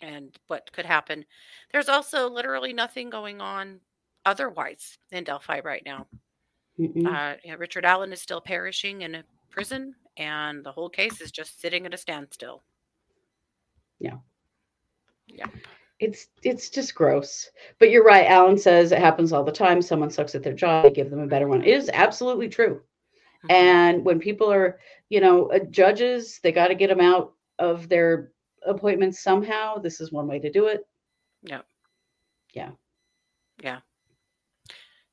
[0.00, 1.24] and what could happen.
[1.72, 3.80] There's also literally nothing going on
[4.24, 6.06] otherwise in Delphi right now.
[7.04, 11.60] Uh, Richard Allen is still perishing in a prison, and the whole case is just
[11.60, 12.62] sitting at a standstill.
[13.98, 14.18] Yeah.
[15.26, 15.48] Yeah.
[15.98, 17.50] It's it's just gross.
[17.80, 18.28] But you're right.
[18.28, 19.82] Alan says it happens all the time.
[19.82, 21.64] Someone sucks at their job, they give them a better one.
[21.64, 22.82] It is absolutely true.
[23.44, 23.52] Mhm.
[23.52, 27.88] And when people are, you know, uh, judges, they got to get them out of
[27.88, 28.32] their
[28.66, 29.78] appointments somehow.
[29.78, 30.86] This is one way to do it.
[31.42, 31.62] Yeah.
[32.52, 32.70] Yeah.
[33.62, 33.80] Yeah.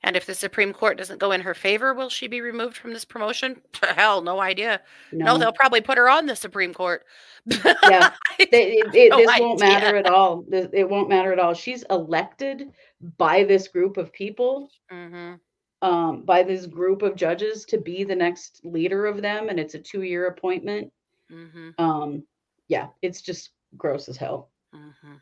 [0.06, 2.92] And if the Supreme Court doesn't go in her favor, will she be removed from
[2.92, 3.62] this promotion?
[3.96, 4.82] Hell, no idea.
[5.14, 7.06] No, No, they'll probably put her on the Supreme Court.
[7.84, 8.12] Yeah.
[8.38, 10.46] They- it, it- no this won't matter at all.
[10.52, 11.54] It won't matter at all.
[11.54, 12.72] She's elected
[13.18, 15.34] by this group of people, hmm
[15.84, 19.76] um, by this group of judges to be the next leader of them, and it's
[19.76, 20.92] a two-year appointment.
[21.30, 22.24] hmm Um,
[22.70, 24.50] yeah, it's just gross as hell.
[24.74, 25.16] hmm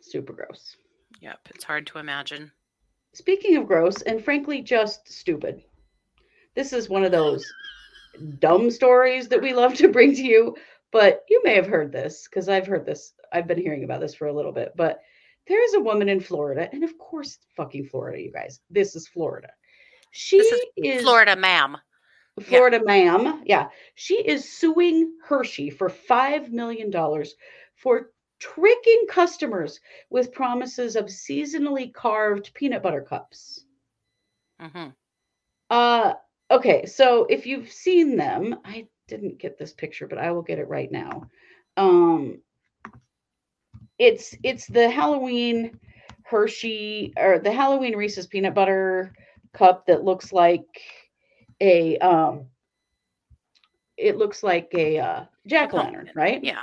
[0.00, 0.76] Super gross.
[1.20, 1.38] Yep.
[1.54, 2.50] It's hard to imagine.
[3.14, 5.62] Speaking of gross, and frankly, just stupid.
[6.54, 7.54] This is one of those
[8.38, 10.56] dumb stories that we love to bring to you,
[10.92, 13.12] but you may have heard this because I've heard this.
[13.32, 15.00] I've been hearing about this for a little bit, but
[15.46, 18.60] there is a woman in Florida, and of course, fucking Florida, you guys.
[18.70, 19.48] This is Florida.
[20.10, 21.76] She This is is Florida, ma'am.
[22.40, 23.42] Florida ma'am.
[23.44, 23.68] Yeah.
[23.94, 26.92] She is suing Hershey for $5 million
[27.76, 29.80] for tricking customers
[30.10, 33.64] with promises of seasonally carved peanut butter cups.
[34.58, 34.88] hmm
[35.70, 36.14] Uh,
[36.50, 40.58] okay, so if you've seen them, I didn't get this picture, but I will get
[40.58, 41.28] it right now.
[41.76, 42.40] Um,
[43.98, 45.78] it's it's the Halloween
[46.24, 49.14] Hershey or the Halloween Reese's peanut butter
[49.52, 50.66] cup that looks like
[51.60, 52.46] a um
[53.96, 56.42] it looks like a uh, jack o' lantern, right?
[56.42, 56.60] Yeah.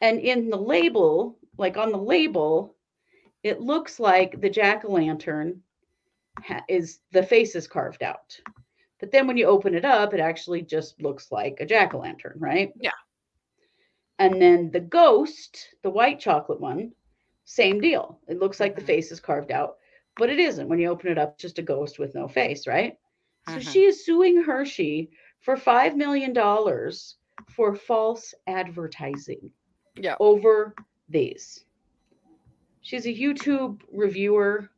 [0.00, 2.76] And in the label, like on the label,
[3.42, 5.62] it looks like the jack o' lantern
[6.42, 8.38] ha- is the face is carved out.
[9.00, 11.98] But then when you open it up, it actually just looks like a jack o'
[11.98, 12.72] lantern, right?
[12.78, 12.92] Yeah.
[14.18, 16.92] And then the ghost, the white chocolate one,
[17.44, 18.20] same deal.
[18.28, 19.76] It looks like the face is carved out,
[20.16, 20.68] but it isn't.
[20.68, 22.98] When you open it up, it's just a ghost with no face, right?
[23.44, 23.62] So Mhm.
[23.62, 26.34] she is suing Hershey for $5 million
[27.48, 29.50] for false advertising
[29.96, 30.16] Yeah.
[30.18, 30.74] over
[31.08, 31.64] these.
[32.82, 34.70] She's a YouTube reviewer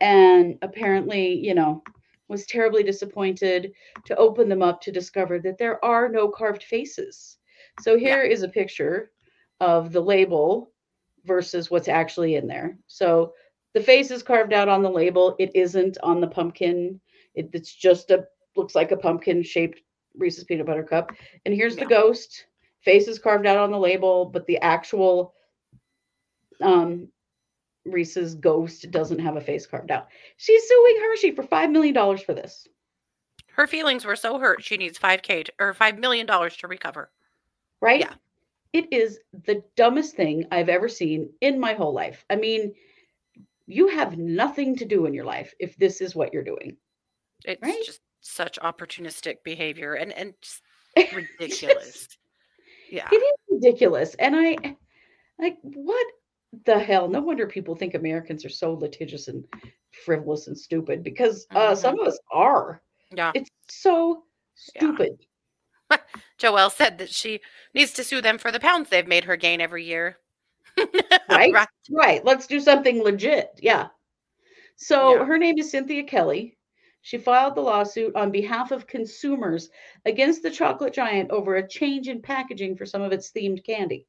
[0.00, 1.82] and apparently, you know,
[2.28, 3.72] was terribly disappointed
[4.06, 7.38] to open them up to discover that there are no carved faces.
[7.80, 9.10] So here is a picture
[9.60, 10.72] of the label
[11.24, 12.76] versus what's actually in there.
[12.86, 13.32] So
[13.74, 15.36] the face is carved out on the label.
[15.38, 17.00] It isn't on the pumpkin.
[17.34, 19.80] It, it's just a looks like a pumpkin shaped
[20.14, 21.12] Reese's peanut butter cup.
[21.46, 22.46] And here's the ghost.
[22.82, 25.34] Face is carved out on the label, but the actual
[26.60, 27.08] um
[27.84, 30.08] Reese's ghost doesn't have a face carved out.
[30.36, 32.68] She's suing Hershey for five million dollars for this.
[33.52, 37.10] Her feelings were so hurt she needs 5k or 5 million dollars to recover.
[37.82, 38.00] Right?
[38.00, 38.14] Yeah.
[38.72, 42.24] It is the dumbest thing I've ever seen in my whole life.
[42.30, 42.72] I mean,
[43.66, 46.78] you have nothing to do in your life if this is what you're doing.
[47.44, 47.82] It's Right?
[47.84, 50.62] just such opportunistic behavior and and just
[51.14, 52.08] ridiculous.
[52.90, 53.08] yeah.
[53.12, 54.14] It is ridiculous.
[54.14, 54.56] And I
[55.38, 56.06] like what
[56.64, 57.08] the hell?
[57.08, 59.44] No wonder people think Americans are so litigious and
[60.04, 62.80] frivolous and stupid because uh, some of us are.
[63.14, 63.32] Yeah.
[63.34, 64.24] It's so
[64.76, 64.92] Yeah.
[66.42, 67.40] Joelle said that she
[67.74, 70.18] needs to sue them for the pounds they've made her gain every year.
[71.28, 71.52] Right?
[71.52, 71.68] Right.
[71.90, 72.24] Right.
[72.24, 73.58] Let's do something legit.
[73.62, 73.88] Yeah.
[74.76, 75.24] So Yeah.
[75.24, 76.58] her name is Cynthia Kelly.
[77.00, 79.70] She filed the lawsuit on behalf of consumers
[80.04, 84.06] against the chocolate giant over a change in packaging for some of its themed candy.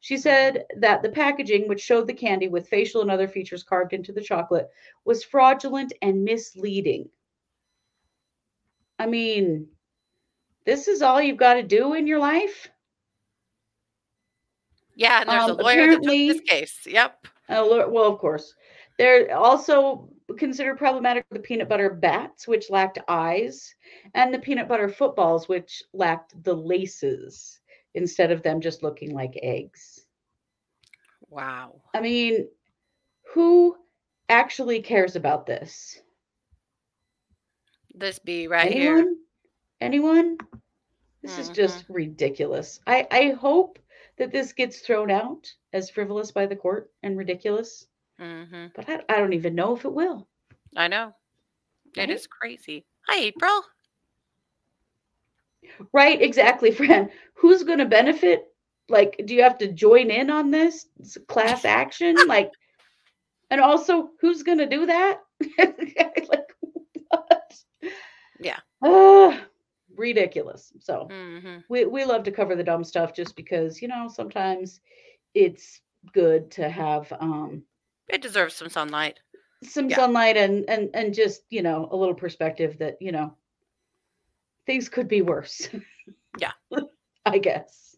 [0.00, 0.80] She said mm-hmm.
[0.80, 4.20] that the packaging, which showed the candy with facial and other features carved into the
[4.20, 4.68] chocolate,
[5.04, 7.08] was fraudulent and misleading.
[8.98, 9.68] I mean,
[10.66, 12.68] this is all you've got to do in your life?
[14.94, 16.86] Yeah, and there's Um, a lawyer that took this case.
[16.86, 17.26] Yep.
[17.48, 18.54] Uh, well, of course.
[18.98, 23.74] They're also considered problematic the peanut butter bats, which lacked eyes,
[24.14, 27.60] and the peanut butter footballs, which lacked the laces
[27.94, 30.06] instead of them just looking like eggs.
[31.28, 31.82] Wow.
[31.94, 32.48] I mean,
[33.34, 33.76] who
[34.30, 36.00] actually cares about this?
[37.94, 39.14] This bee right here.
[39.80, 40.38] Anyone?
[41.22, 42.80] This is just ridiculous.
[42.86, 43.78] I, I hope
[44.18, 47.86] that this gets thrown out as frivolous by the court and ridiculous,
[48.18, 50.28] hmm but I, I don't even know if it will.
[50.76, 51.14] I know.
[51.96, 52.10] It Right?
[52.10, 52.86] is crazy.
[53.08, 53.64] Hi, April.
[55.92, 57.10] Right, exactly, Fran.
[57.34, 58.52] Who's going to benefit?
[58.88, 62.26] Like, do you have to join in on this It's class action?
[62.26, 62.50] Like,
[63.50, 65.20] and also, who's going to do that?
[65.58, 66.52] like,
[67.08, 67.54] what?
[68.38, 68.60] Yeah.
[68.82, 69.46] Ah,
[69.96, 70.72] ridiculous.
[70.80, 74.80] So hmm we we love to cover the dumb stuff just because you know sometimes
[75.34, 75.80] it's
[76.12, 77.64] good to have um
[78.08, 79.20] It deserves some sunlight.
[79.62, 79.96] some Yeah.
[79.96, 83.36] sunlight and and and just you know a little perspective that you know
[84.66, 85.68] things could be worse
[86.38, 86.52] Yeah.
[87.26, 87.96] i guess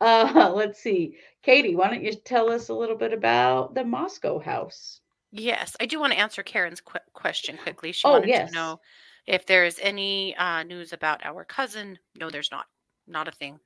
[0.00, 4.38] uh let's see katie why don't you tell us a little bit about the moscow
[4.38, 5.00] house
[5.32, 7.92] Yes, I do want to answer Karen's qu- question quickly.
[7.92, 8.50] She Oh, wanted yes.
[8.50, 8.80] to know
[9.26, 11.98] if there's any uh, news about our cousin.
[12.18, 12.66] No, there's not.
[13.06, 13.58] Not a thing.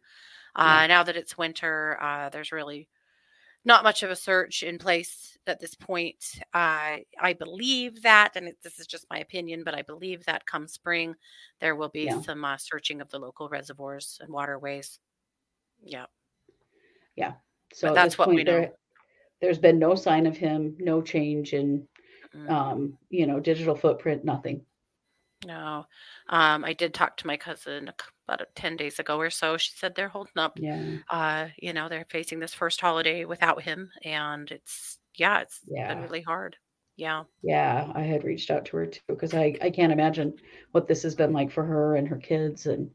[0.54, 2.88] Uh, Now that it's winter, uh, there's really
[3.64, 6.24] not much of a search in place at this point.
[6.54, 10.46] Uh, I believe that, and it, this is just my opinion, but I believe that
[10.46, 11.14] come spring,
[11.60, 12.20] there will be Yeah.
[12.22, 14.98] some uh, searching of the local reservoirs and waterways.
[15.82, 16.06] Yeah.
[17.16, 17.34] Yeah.
[17.72, 18.72] So at that's what we point there know.
[19.40, 21.86] there's been no sign of him no change in
[22.34, 22.48] Mm.
[22.48, 24.64] um you know digital footprint nothing
[25.46, 25.87] No.
[26.29, 27.94] Um, I did talk to my cousin a
[28.29, 29.57] about uh, 10 days ago or so.
[29.57, 30.59] She said they're holding up.
[30.59, 33.90] yeah Uh, you know, they're facing this first holiday without him.
[34.05, 36.00] And it's, yeah, it's been Yeah.
[36.00, 36.57] really hard.
[36.96, 37.24] Yeah.
[37.42, 40.35] Yeah, I had reached out to her too because I I can't imagine
[40.72, 42.90] what this has been like for her and her kids and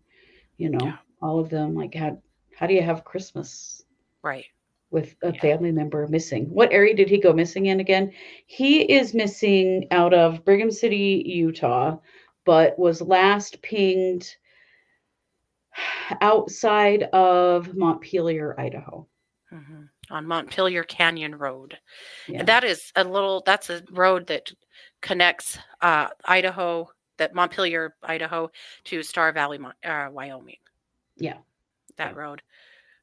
[0.57, 0.97] you know Yeah.
[1.21, 1.75] all of them.
[1.75, 2.21] Like how
[2.55, 3.83] how do you have Christmas
[4.23, 4.47] Right.
[4.91, 5.39] with a Yeah.
[5.39, 6.45] family member missing?
[6.49, 8.13] What area did he go missing in again?
[8.47, 11.97] He is missing out of Brigham City, Utah,
[12.45, 14.35] but was last pinged
[16.21, 19.07] outside of Montpelier, Idaho.
[19.49, 21.77] hmm On Montpelier Canyon Road.
[22.27, 22.39] Yeah.
[22.39, 24.51] And that is a little, that's a road that
[25.01, 28.49] connects uh, Idaho, that Montpelier, Idaho,
[28.85, 30.57] to Star Valley, uh, Wyoming.
[31.17, 31.37] Yeah.
[31.97, 32.41] That road.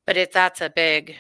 [0.06, 1.16] But it, that's a big,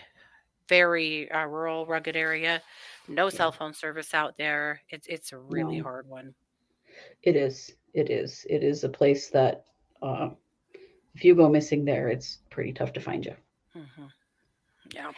[0.68, 2.62] very uh, rural, rugged area.
[3.08, 3.30] No Yeah.
[3.30, 4.80] cell phone service out there.
[4.90, 5.82] It's it's a really No.
[5.84, 6.34] hard one.
[7.22, 7.72] It is.
[7.94, 8.46] It is.
[8.50, 9.64] It is a place that
[10.02, 10.30] uh,
[11.14, 13.36] if you go missing there, it's pretty tough to find you.
[13.74, 14.06] hmm
[14.94, 15.12] Yeah.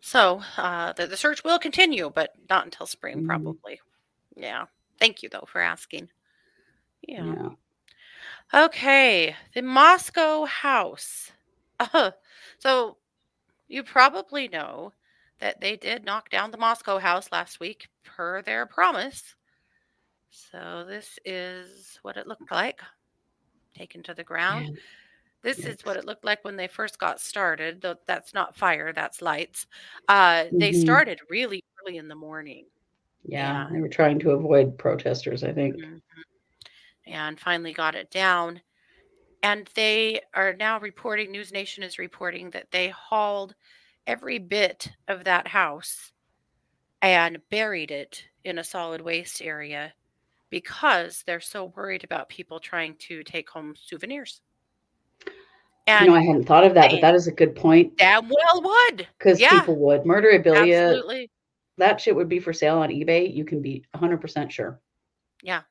[0.00, 3.24] So uh, the, the search will continue, but not until spring, Mhm.
[3.24, 3.80] probably.
[4.36, 4.66] Yeah.
[5.00, 6.10] Thank you, though, for asking.
[7.02, 7.36] Yeah.
[7.36, 7.50] Yeah.
[8.54, 9.36] Okay.
[9.54, 11.32] The Moscow house.
[11.80, 12.12] Uh,
[12.58, 12.96] so
[13.68, 14.92] you probably know
[15.40, 19.34] that they did knock down the Moscow house last week per their promise.
[20.36, 22.80] So this is what it looked like
[23.76, 24.66] taken to the ground.
[24.66, 24.78] Man,
[25.42, 27.80] This is what it looked like when they first got started.
[27.80, 29.66] Though that's not fire, that's lights.
[30.08, 30.80] Uh, they Mhm.
[30.80, 32.66] started really early in the morning.
[33.24, 33.68] Yeah, Yeah.
[33.70, 35.76] they were trying to avoid protesters, I think.
[35.76, 36.02] Mhm.
[37.06, 38.62] And finally got it down.
[39.42, 43.54] And they are now reporting, News Nation is reporting that they hauled
[44.06, 46.12] every bit of that house
[47.02, 49.94] and buried it in a solid waste area
[50.54, 54.40] because they're so worried about people trying to take home souvenirs.
[55.88, 58.28] You know, I hadn't thought of that, they but that is a good point damn
[58.28, 59.08] well would.
[59.18, 60.02] because Yeah, people would.
[60.04, 61.30] Murderabilia, absolutely.
[61.78, 63.34] that shit would be for sale on eBay.
[63.34, 64.78] You can be 100% sure.
[65.42, 65.62] Yeah.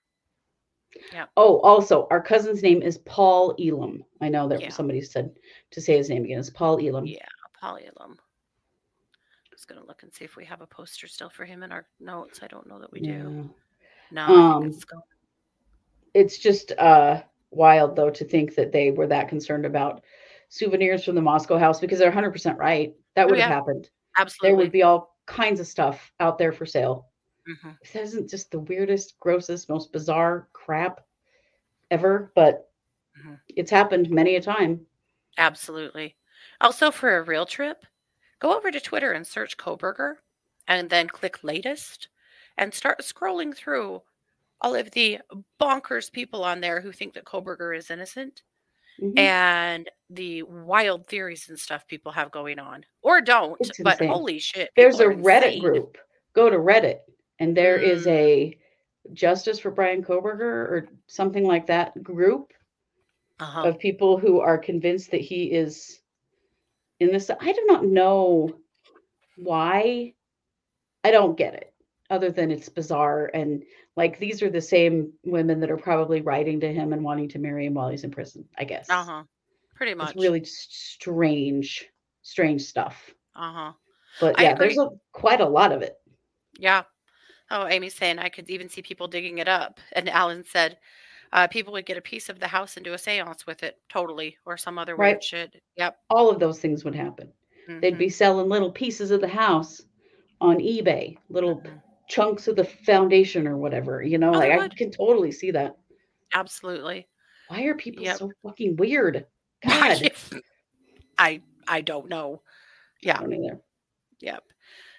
[1.13, 1.25] Yeah.
[1.37, 4.03] Oh, also, our cousin's name is Paul Elam.
[4.19, 4.69] I know that Yeah.
[4.69, 5.33] somebody said
[5.71, 6.39] to say his name again.
[6.39, 7.05] It's Paul Elam.
[7.07, 7.25] Yeah.
[7.59, 8.17] Paul Elam.
[9.49, 11.71] Just going to look and see if we have a poster still for him in
[11.71, 12.41] our notes.
[12.43, 13.49] I don't know that we do.
[14.13, 14.85] No, Um, it's.
[16.13, 20.03] It's just uh, wild, though, to think that they were that concerned about
[20.49, 22.95] souvenirs from the Moscow house because they're 100% right.
[23.15, 23.55] That Oh, would have yeah.
[23.55, 23.89] happened.
[24.41, 27.09] There would be all kinds of stuff out there for sale.
[27.47, 31.03] hmm This isn't just the weirdest, grossest, most bizarre crap
[31.89, 32.69] ever, but
[33.19, 33.39] Mhm.
[33.49, 34.85] it's happened many a time.
[35.39, 36.15] Absolutely.
[36.61, 37.85] Also, for a real trip,
[38.39, 40.17] go over to Twitter and search Kohberger
[40.67, 42.09] and then click latest
[42.57, 44.01] and start scrolling through
[44.61, 45.19] all of the
[45.61, 48.43] bonkers people on there who think that Kohberger is innocent
[49.01, 49.17] Mhm.
[49.17, 53.59] and the wild theories and stuff people have going on or don't.
[53.61, 54.09] It's But insane.
[54.09, 54.69] holy shit.
[54.75, 55.61] There's a Reddit insane.
[55.61, 55.97] group.
[56.33, 57.01] Go to Reddit,
[57.39, 58.11] and there is Mm.
[58.11, 58.59] a
[59.13, 62.53] Justice for Bryan Kohberger or something like that group
[63.39, 63.67] Uh-huh.
[63.67, 66.01] of people who are convinced that he is
[66.99, 67.29] in this.
[67.29, 68.57] I do not know
[69.35, 70.13] why.
[71.03, 71.72] I don't get it,
[72.09, 73.31] other than it's bizarre.
[73.33, 73.63] And
[73.95, 77.39] like these are the same women that are probably writing to him and wanting to
[77.39, 78.89] marry him while he's in prison, I guess.
[78.89, 79.23] Uh-huh.
[79.75, 80.13] Pretty much.
[80.15, 81.85] It's really strange,
[82.21, 83.13] strange stuff.
[83.35, 83.73] uh-huh.
[84.19, 85.95] But yeah, there's a, quite a lot of it.
[86.59, 86.83] Yeah.
[87.49, 89.79] Oh, Amy's saying I could even see people digging it up.
[89.93, 90.77] And Alan said
[91.31, 93.77] uh, people would get a piece of the house and do a seance with it,
[93.89, 95.13] totally, or some other Right.
[95.13, 95.61] weird shit.
[95.77, 95.97] Yep.
[96.11, 97.31] All of those things would happen.
[97.67, 99.81] They'd mhm, be selling little pieces of the house
[100.41, 101.81] on eBay, little mhm.
[102.13, 104.01] Chunks of the foundation or whatever.
[104.03, 105.75] You know, Oh, like I can totally see that.
[106.33, 107.07] Absolutely.
[107.47, 108.17] Why are people Yep.
[108.17, 109.25] so fucking weird?
[109.67, 110.11] God,
[111.17, 112.41] I I don't know.
[113.01, 113.19] Yeah.
[113.19, 113.59] don't either.
[114.19, 114.43] Yep.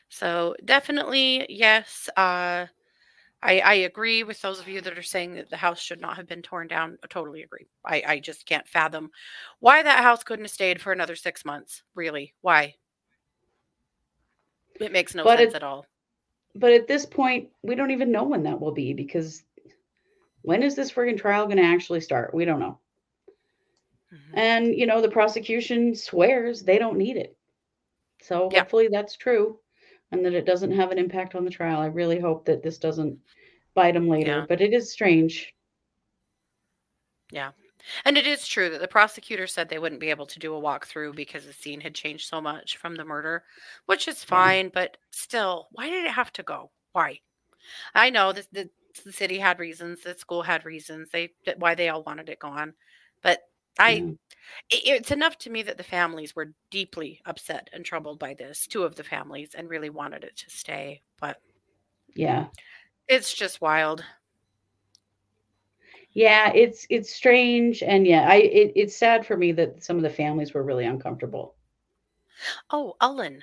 [0.09, 2.09] So definitely yes.
[2.17, 2.67] Uh,
[3.43, 6.17] I I agree with those of you that are saying that the house should not
[6.17, 6.99] have been torn down.
[7.03, 7.67] I totally agree.
[7.85, 9.11] I I just can't fathom
[9.61, 11.83] why that house couldn't have stayed for another six months.
[11.95, 12.75] Really, why?
[14.81, 15.87] It makes no But sense it- at all.
[16.55, 19.45] But at this point, we don't even know when that will be because
[20.43, 22.35] when is this friggin' trial going to actually start?
[22.35, 22.79] We don't know.
[24.13, 24.35] Mhm.
[24.35, 27.37] And, you know, the prosecution swears they don't need it.
[28.21, 28.65] So Yeah.
[28.65, 29.59] hopefully that's true
[30.11, 31.81] and that it doesn't have an impact on the trial.
[31.81, 33.19] I really hope that this doesn't
[33.75, 34.47] bite them later, Yeah.
[34.49, 35.55] but it is strange.
[37.31, 37.53] Yeah.
[38.05, 40.61] And it is true that the prosecutor said they wouldn't be able to do a
[40.61, 43.45] walkthrough because the scene had changed so much from the murder,
[43.87, 46.71] which is fine, but still, why did it have to go?
[46.93, 47.21] Why?
[47.95, 48.71] I know that the,
[49.05, 52.75] the city had reasons, the school had reasons, they why they all wanted it gone.
[53.23, 53.41] But
[53.79, 54.11] I Yeah.
[54.71, 58.67] it, it's enough to me that the families were deeply upset and troubled by this,
[58.67, 61.03] two of the families, and really wanted it to stay.
[61.21, 61.41] But
[62.15, 62.47] Yeah.
[63.09, 64.05] it's just wild.
[66.15, 70.03] Yeah, it's it's strange and yeah, I it, it's sad for me that some of
[70.03, 71.55] the families were really uncomfortable.
[72.71, 73.41] Oh, Ullen.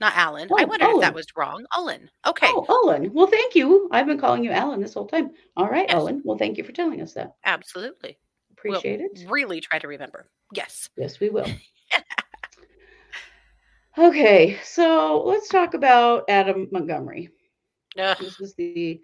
[0.00, 0.48] Not Alan.
[0.56, 1.64] I Oh, wondered if that was wrong.
[1.76, 2.10] Olin.
[2.26, 2.46] Okay.
[2.48, 3.12] Oh, Owen.
[3.12, 3.88] Well, thank you.
[3.92, 5.30] I've been calling you Alan this whole time.
[5.56, 6.00] All right, Yes.
[6.00, 6.22] Owen.
[6.24, 7.34] Well, thank you for telling us that.
[7.44, 8.18] Absolutely.
[8.52, 9.30] Appreciate we'll it.
[9.30, 10.26] Really try to remember.
[10.54, 10.88] Yes.
[10.96, 11.48] Yes, we will.
[13.98, 17.30] okay, so let's talk about Adam Montgomery.
[17.98, 18.16] Ugh.
[18.20, 19.00] This is the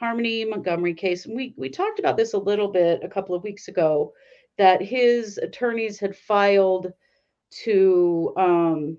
[0.00, 1.26] Harmony Montgomery case.
[1.26, 4.14] And we, we talked about this a little bit a couple of weeks ago
[4.56, 6.90] that his attorneys had filed
[7.64, 8.98] to um,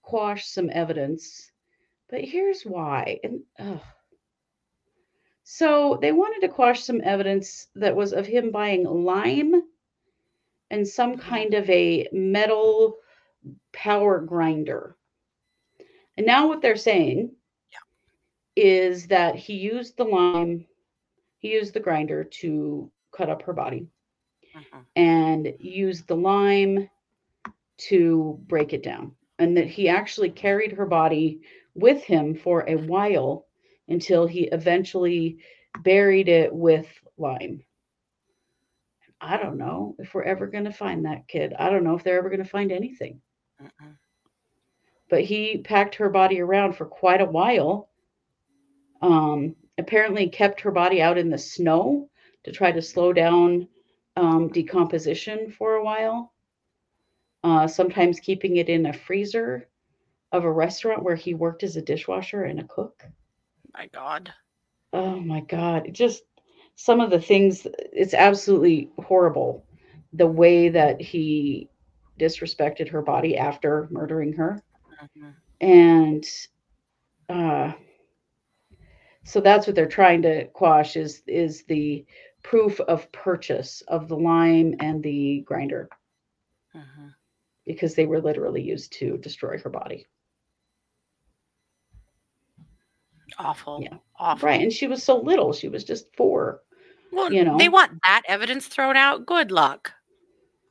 [0.00, 1.50] quash some evidence.
[2.08, 3.20] But here's why.
[3.22, 3.80] And ugh.
[5.44, 9.62] so they wanted to quash some evidence that was of him buying lime
[10.70, 12.96] and some kind of a metal
[13.74, 14.96] power grinder.
[16.16, 17.32] And now what they're saying
[18.56, 20.66] is that he used the lime,
[21.38, 23.88] he used the grinder to cut up her body
[24.54, 24.84] Mhm.
[24.96, 26.88] and used the lime
[27.78, 29.16] to break it down.
[29.38, 31.40] And that he actually carried her body
[31.74, 33.46] with him for a while
[33.88, 35.38] until he eventually
[35.82, 36.86] buried it with
[37.16, 37.64] lime.
[39.20, 41.54] I don't know if we're ever going to find that kid.
[41.58, 43.20] I don't know if they're ever going to find anything.
[43.62, 43.96] Mm-mm.
[45.08, 47.88] But he packed her body around for quite a while.
[49.02, 52.08] Um, apparently, kept her body out in the snow
[52.44, 53.68] to try to slow down
[54.16, 56.32] um, decomposition for a while.
[57.44, 59.68] Uh, sometimes keeping it in a freezer
[60.30, 63.04] of a restaurant where he worked as a dishwasher and a cook.
[63.74, 64.32] My God.
[64.92, 65.86] Oh my God.
[65.86, 66.22] It just
[66.76, 69.64] some of the things, it's absolutely horrible
[70.12, 71.68] the way that he
[72.18, 74.62] disrespected her body after murdering her.
[75.16, 75.34] Mhm.
[75.60, 76.24] And
[77.28, 77.72] uh,
[79.24, 82.04] so that's what they're trying to quash is is the
[82.42, 85.88] proof of purchase of the lime and the grinder
[86.74, 87.14] Mhm.
[87.64, 90.06] because they were literally used to destroy her body.
[93.38, 93.80] Awful.
[93.82, 93.96] Yeah.
[94.18, 94.46] Awful.
[94.48, 94.60] Right.
[94.60, 95.52] And she was so little.
[95.52, 96.62] She was just four.
[97.12, 97.56] Well, you know.
[97.58, 99.26] they want that evidence thrown out.
[99.26, 99.92] Good luck.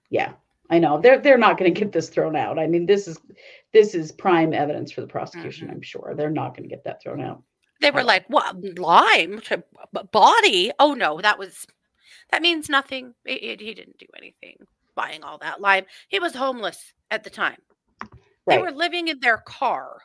[0.09, 0.33] Yeah,
[0.69, 0.99] I know.
[0.99, 2.59] They're they're not going to get this thrown out.
[2.59, 3.19] I mean, this is
[3.71, 5.67] this is prime evidence for the prosecution.
[5.67, 5.71] Mhm.
[5.71, 7.43] I'm sure they're not going to get that thrown out.
[7.81, 9.63] They were like, "What lime to
[10.11, 11.65] body?" Oh no, that was
[12.31, 13.13] that means nothing.
[13.25, 14.57] It, it- he didn't do anything
[14.95, 15.85] buying all that lime.
[16.09, 17.57] He was homeless at the time.
[18.47, 20.01] They were living in their car.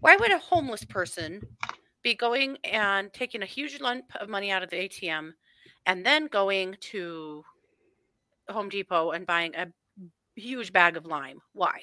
[0.00, 1.40] Why would a homeless person
[2.02, 5.32] be going and taking a huge lump of money out of the ATM
[5.86, 7.44] and then going to
[8.48, 9.66] Home Depot and buying a
[10.36, 11.40] huge bag of lime?
[11.52, 11.80] Why?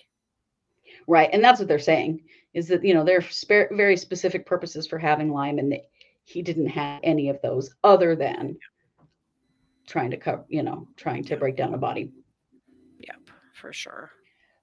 [1.08, 1.30] Right.
[1.32, 2.22] And that's what they're saying
[2.54, 5.86] is that, you know, there are very specific purposes for having lime and that
[6.24, 8.58] he didn't have any of those other than
[9.88, 12.12] trying to cover, you know, trying to break down a body.
[13.00, 14.12] Yep, for sure.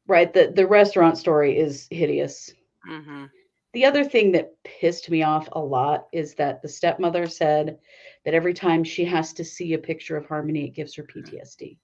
[0.06, 0.32] Right.
[0.32, 2.52] The the restaurant story is hideous.
[2.86, 3.26] hmm
[3.72, 7.78] The other thing that pissed me off a lot is that the stepmother said
[8.24, 11.78] that every time she has to see a picture of Harmony, it gives her PTSD.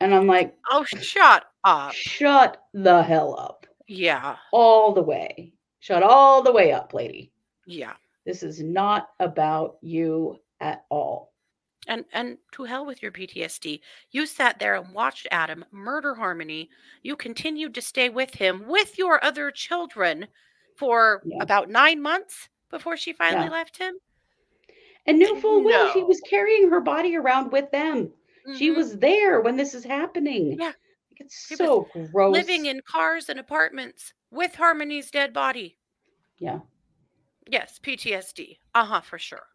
[0.00, 1.92] And I'm like, Oh, shut up.
[1.92, 3.66] shut the hell up.
[3.86, 5.52] Yeah, All the way.
[5.80, 7.32] Shut all the way up, lady.
[7.66, 7.94] yeah.
[8.26, 11.32] This is not about you at all.
[11.88, 13.80] And and to hell with your PTSD.
[14.10, 16.68] You sat there and watched Adam murder Harmony.
[17.02, 20.26] You continued to stay with him with your other children
[20.76, 21.38] for Yeah.
[21.42, 23.50] about nine months before she finally Yeah.
[23.52, 23.94] left him.
[25.06, 28.12] And knew full well he was carrying her body around with them.
[28.56, 28.76] She Mhm.
[28.76, 30.58] was there when this is happening.
[30.60, 30.72] Yeah.
[31.16, 32.32] It's He was so gross.
[32.32, 35.76] living in cars and apartments with Harmony's dead body.
[36.38, 36.60] yeah.
[37.46, 38.58] Yes, PTSD.
[38.74, 39.46] Uh huh, for sure.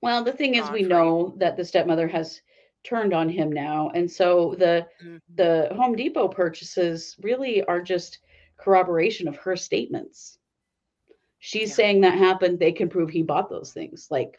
[0.00, 0.88] Well, the thing is, we you.
[0.88, 2.40] know that the stepmother has
[2.84, 5.20] turned on him now, and so the Mhm.
[5.34, 8.20] the Home Depot purchases really are just
[8.56, 10.38] corroboration of her statements.
[11.40, 11.74] She's Yeah.
[11.74, 12.58] saying that happened.
[12.60, 14.08] They can prove he bought those things.
[14.10, 14.36] Like.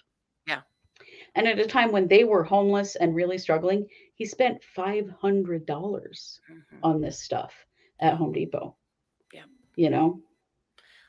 [1.36, 5.65] And at a time when they were homeless and really struggling, he spent five hundred
[5.65, 6.79] dollars Mhm.
[6.84, 7.65] on this stuff
[7.99, 8.75] at Home Depot.
[9.34, 9.45] Yeah.
[9.75, 10.21] You know.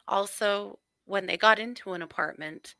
[0.09, 2.75] Also, when they got into an apartment,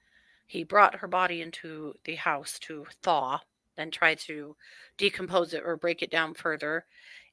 [0.47, 3.41] he brought her body into the house to thaw,
[3.77, 4.57] then try to
[4.97, 6.87] decompose it or break it down further.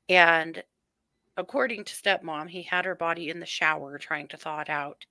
[0.10, 0.64] And
[1.38, 5.06] according to stepmom, he had her body in the shower trying to thaw it out.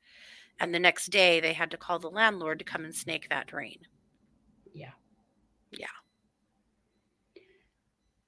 [0.59, 3.47] And the next day, they had to call the landlord to come and snake that
[3.47, 3.87] drain.
[4.73, 4.91] Yeah.
[5.71, 5.87] Yeah.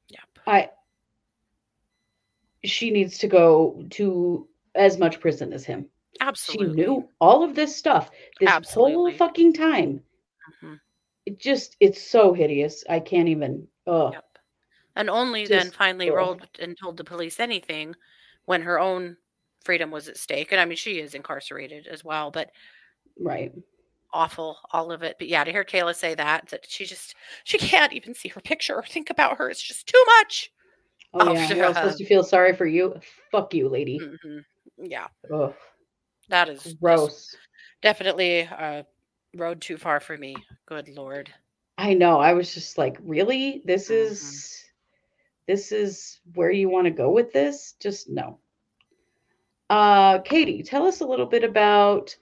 [0.09, 0.21] Yep.
[0.47, 0.71] I.
[2.65, 5.89] She needs to go to as much prison as him.
[6.21, 6.69] Absolutely.
[6.69, 9.17] She knew all of this stuff this whole Absolutely.
[9.17, 10.03] fucking time.
[10.63, 10.81] Mhm.
[11.27, 12.85] It just it's so hideous.
[12.89, 13.67] I can't even.
[13.87, 14.25] Oh, Yep.
[14.95, 16.17] And only then finally ugh.
[16.17, 17.97] rolled and told the police anything
[18.45, 19.17] when her own
[19.65, 20.53] freedom was at stake.
[20.53, 22.51] And I mean, she is incarcerated as well, but
[23.19, 23.53] right.
[24.13, 25.17] Awful, all of it.
[25.19, 28.41] But yeah, to hear Kayla say that, that she just she can't even see her
[28.41, 29.49] picture or think about her.
[29.49, 30.53] It's just too much.
[31.15, 32.95] Oh, oh yeah, I'm supposed to feel sorry for you.
[33.31, 33.99] Fuck you, lady.
[33.99, 34.39] Mm-hmm.
[34.85, 35.55] Yeah, Ugh.
[36.29, 37.35] that is gross.
[37.81, 38.85] Definitely a
[39.35, 40.37] road too far for me.
[40.67, 41.33] Good lord.
[41.79, 42.21] I know.
[42.21, 43.63] I was just like, really?
[43.65, 44.13] This mm-hmm.
[44.13, 44.65] is
[45.47, 47.75] this is where you want to go with this?
[47.81, 48.39] Just no.
[49.69, 52.15] Uh, Katie, tell us a little bit about,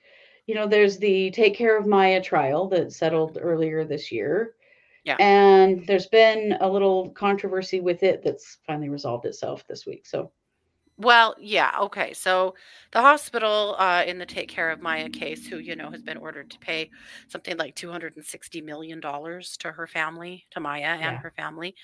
[0.47, 4.55] you know, there's the Take Care of Maya trial that settled earlier this year.
[5.05, 5.17] Yeah.
[5.19, 10.07] And there's been a little controversy with it that's finally resolved itself this week.
[10.07, 10.31] So,
[10.99, 12.13] well, yeah, okay.
[12.13, 12.55] So
[12.93, 16.19] the hospital uh, in the Take Care of Maya case, who you know has been
[16.19, 16.91] ordered to pay
[17.29, 21.19] something like two hundred and sixty million dollars to her family, to Maya and yeah.
[21.19, 21.75] her family,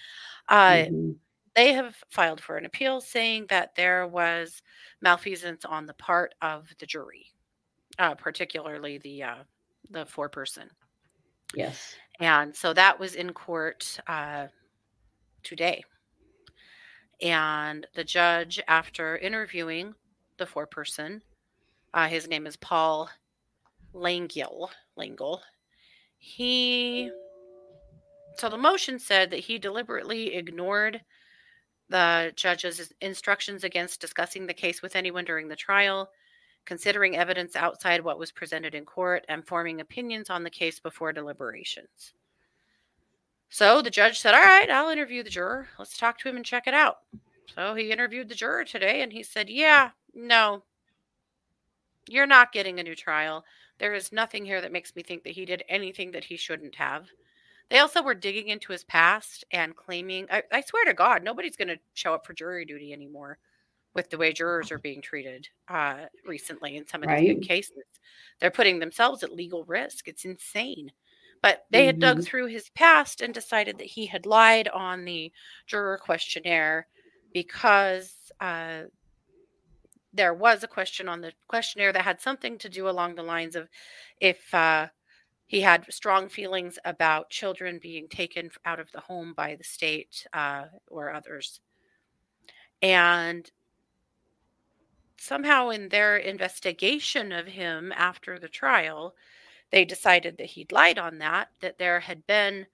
[0.48, 1.12] uh, mm-hmm
[1.56, 4.62] they have filed for an appeal saying that there was
[5.00, 7.26] malfeasance on the part of the jury,
[7.98, 9.36] uh, particularly the uh,
[9.90, 10.68] the foreperson.
[11.54, 14.46] Yes, and so that was in court uh,
[15.42, 15.84] today,
[17.22, 19.94] and the judge, after interviewing
[20.38, 21.20] the foreperson,
[21.94, 23.08] uh, his name is Paul
[23.94, 24.68] Langill.
[24.98, 25.40] Langill.
[26.18, 27.10] He
[28.36, 31.00] so the motion said that he deliberately ignored
[31.88, 36.10] the judge's instructions against discussing the case with anyone during the trial,
[36.66, 41.12] considering evidence outside what was presented in court, and forming opinions on the case before
[41.12, 42.12] deliberations.
[43.48, 45.68] So the judge said, All right, I'll interview the juror.
[45.78, 46.98] Let's talk to him and check it out.
[47.54, 50.64] So he interviewed the juror today and he said, Yeah, no,
[52.08, 53.44] you're not getting a new trial.
[53.78, 56.74] There is nothing here that makes me think that he did anything that he shouldn't
[56.74, 57.06] have.
[57.68, 61.56] They also were digging into his past and claiming, I, I swear to God, nobody's
[61.56, 63.38] going to show up for jury duty anymore
[63.96, 67.38] with the way jurors are being treated uh, recently in some of right.
[67.40, 67.84] these cases.
[68.38, 70.06] They're putting themselves at legal risk.
[70.06, 70.92] It's insane.
[71.42, 71.86] But they mm-hmm.
[71.86, 72.24] had dug mm-hmm.
[72.24, 75.32] through his past and decided that he had lied on the
[75.66, 76.86] juror questionnaire
[77.32, 78.82] because uh,
[80.12, 83.56] there was a question on the questionnaire that had something to do along the lines
[83.56, 83.68] of
[84.20, 84.88] if uh,
[85.46, 90.26] he had strong feelings about children being taken out of the home by the state
[90.34, 91.60] uh, or others.
[92.82, 93.50] And
[95.26, 99.14] somehow, in their investigation of him after the trial,
[99.70, 102.66] they decided that he'd lied on that, that there had been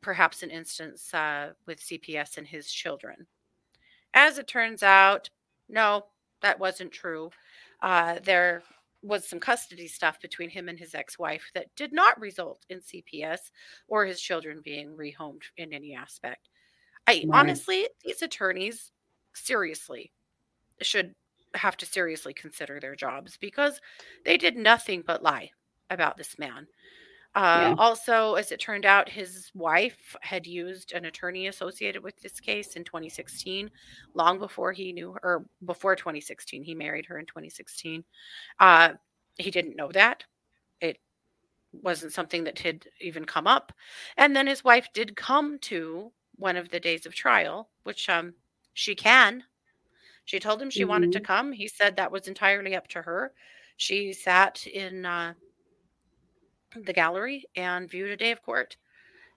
[0.00, 3.26] perhaps an instance uh, with CPS and his children.
[4.14, 5.28] As it turns out,
[5.68, 6.06] no,
[6.42, 7.30] that wasn't true.
[7.82, 8.62] Uh, there
[9.02, 13.50] was some custody stuff between him and his ex-wife that did not result in CPS
[13.88, 16.48] or his children being rehomed in any aspect.
[17.06, 17.26] I right.
[17.32, 18.92] honestly, these attorneys
[19.32, 20.12] seriously
[20.82, 21.14] should
[21.54, 23.80] have to seriously consider their jobs because
[24.24, 25.50] they did nothing but lie
[25.90, 26.66] about this man.
[27.34, 27.74] Uh, yeah.
[27.78, 32.74] Also, as it turned out, his wife had used an attorney associated with this case
[32.74, 33.70] in 2016,
[34.14, 36.64] long before he knew her, before 2016.
[36.64, 38.02] He married her in 2016.
[38.58, 38.90] Uh,
[39.36, 40.24] he didn't know that.
[40.80, 40.98] It
[41.72, 43.72] wasn't something that had even come up.
[44.16, 48.34] And then his wife did come to one of the days of trial, which um,
[48.74, 49.44] she can.
[50.30, 50.90] She told him she mm-hmm.
[50.90, 51.26] wanted to mm-hmm.
[51.26, 51.52] come.
[51.52, 53.32] He said that was entirely up to her.
[53.76, 55.04] She sat in.
[55.04, 55.34] Uh,
[56.76, 58.76] the gallery and viewed a day of court.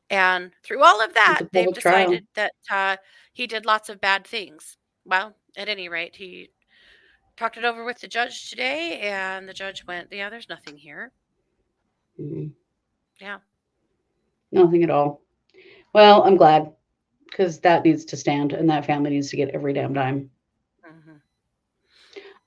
[0.10, 2.50] And through all of that, they've decided trial.
[2.70, 4.78] that uh, he did lots of bad things.
[5.06, 6.50] Well, at any rate, he
[7.38, 11.12] talked it over with the judge today, and the judge went, Yeah, there's nothing here.
[12.20, 12.50] Mm-hmm.
[13.20, 13.38] Yeah.
[14.52, 15.22] Nothing at all.
[15.94, 16.72] Well, I'm glad
[17.30, 20.30] because that needs to stand and that family needs to get every damn dime.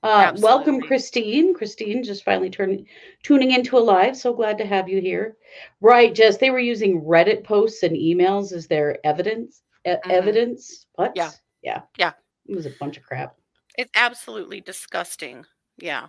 [0.03, 1.53] Uh, welcome, Christine.
[1.53, 2.85] Christine just finally turning
[3.23, 4.15] tuning into a live.
[4.15, 5.37] So glad to have you here.
[5.81, 6.37] Right, Jess.
[6.37, 9.63] They were using Reddit posts and emails as their evidence.
[9.85, 10.11] E- mm-hmm.
[10.11, 10.85] Evidence.
[10.93, 11.13] What?
[11.15, 11.31] Yeah.
[11.63, 11.81] Yeah.
[11.97, 12.13] Yeah.
[12.47, 13.35] It was a bunch of crap.
[13.77, 15.45] It's absolutely disgusting.
[15.77, 16.07] Yeah.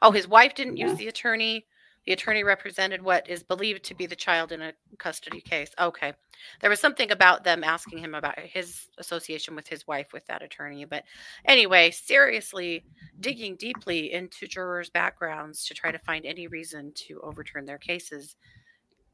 [0.00, 0.88] Oh, his wife didn't yeah.
[0.88, 1.66] use the attorney.
[2.06, 5.70] The attorney represented what is believed to be the child in a custody case.
[5.78, 6.12] Okay.
[6.60, 10.42] There was something about them asking him about his association with his wife with that
[10.42, 10.84] attorney.
[10.84, 11.04] But
[11.44, 12.84] anyway, seriously
[13.20, 18.34] digging deeply into jurors' backgrounds to try to find any reason to overturn their cases,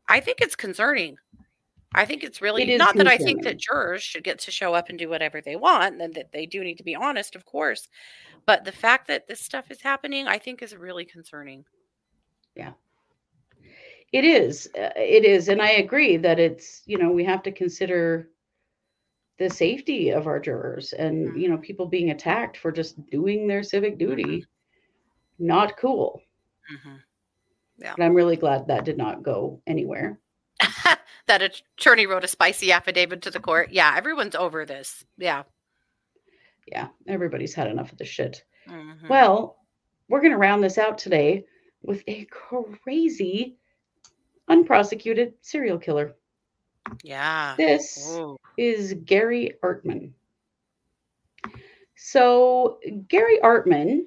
[0.09, 1.19] I think it's concerning.
[1.95, 3.05] I think it's really it not concerning.
[3.05, 6.01] that I think that jurors should get to show up and do whatever they want
[6.01, 7.89] and that they do need to be honest, of course.
[8.47, 11.65] But the fact that this stuff is happening, I think is really concerning.
[12.59, 12.73] Yeah.
[14.13, 14.69] It is.
[14.77, 15.49] Uh, it is.
[15.49, 18.31] And I agree that it's, you know, we have to consider
[19.39, 21.41] the safety of our jurors and Mhm.
[21.41, 24.45] you know people being attacked for just doing their civic duty
[25.39, 26.21] not cool
[26.75, 27.01] Mhm.
[27.79, 30.19] but i'm really glad that did not go anywhere
[31.29, 33.71] that attorney wrote a spicy affidavit to the court.
[33.71, 35.05] Yeah, everyone's over this.
[35.19, 35.45] Yeah.
[36.67, 39.09] yeah everybody's had enough of the shit Mhm.
[39.09, 39.65] well
[40.09, 41.47] we're going to round this out today
[41.83, 43.57] with a crazy
[44.49, 46.15] unprosecuted serial killer
[47.03, 47.55] yeah.
[47.57, 48.19] this
[48.57, 50.13] is Garry Artman.
[51.97, 54.03] So, Garry Artman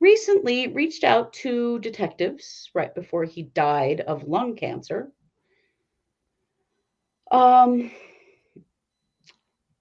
[0.00, 5.10] recently reached out to detectives right before he died of lung cancer
[7.32, 7.90] um,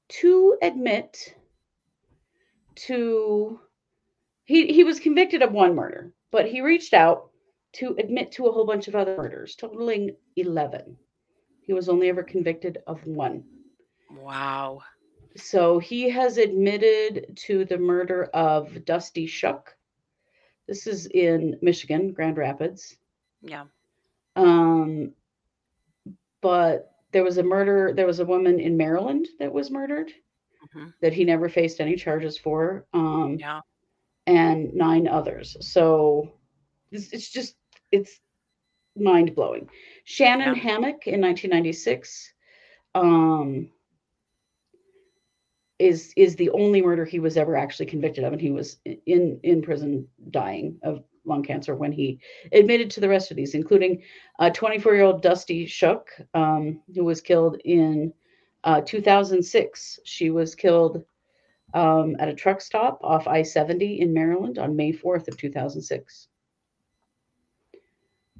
[0.09, 1.35] to admit
[2.75, 3.59] to
[4.45, 7.29] he he was convicted of one murder, but he reached out
[7.73, 10.97] to admit to a whole bunch of other murders, totaling 11.
[11.61, 13.43] He was only ever convicted of one.
[14.09, 14.81] Wow.
[15.35, 19.75] So he has admitted to the murder of Dusty Shuck.
[20.67, 22.97] This is in Michigan, Grand Rapids.
[23.41, 23.65] Yeah.
[24.35, 25.13] Um,
[26.41, 30.11] but there was a murder, there was a woman in Maryland that was murdered
[30.73, 30.93] Mhm.
[31.01, 32.85] that he never faced any charges for.
[32.93, 33.61] Um, Yeah.
[34.27, 35.57] And nine others.
[35.61, 36.33] So
[36.91, 37.55] it's, it's just
[37.91, 38.19] it's
[38.95, 39.69] mind blowing.
[40.03, 40.61] Shannon Yeah.
[40.61, 42.33] Hammock in 1996
[42.93, 43.69] um,
[45.79, 49.39] is is the only murder he was ever actually convicted of, and he was in
[49.43, 52.19] in prison dying of lung cancer when he
[52.51, 54.01] admitted to the rest of these, including
[54.39, 58.13] a 24 year old Dusty Shook, um, who was killed in
[58.63, 59.99] uh, 2006.
[60.03, 61.03] She was killed
[61.77, 66.27] um, at a truck stop off I 70 in Maryland on May 4th of 2006.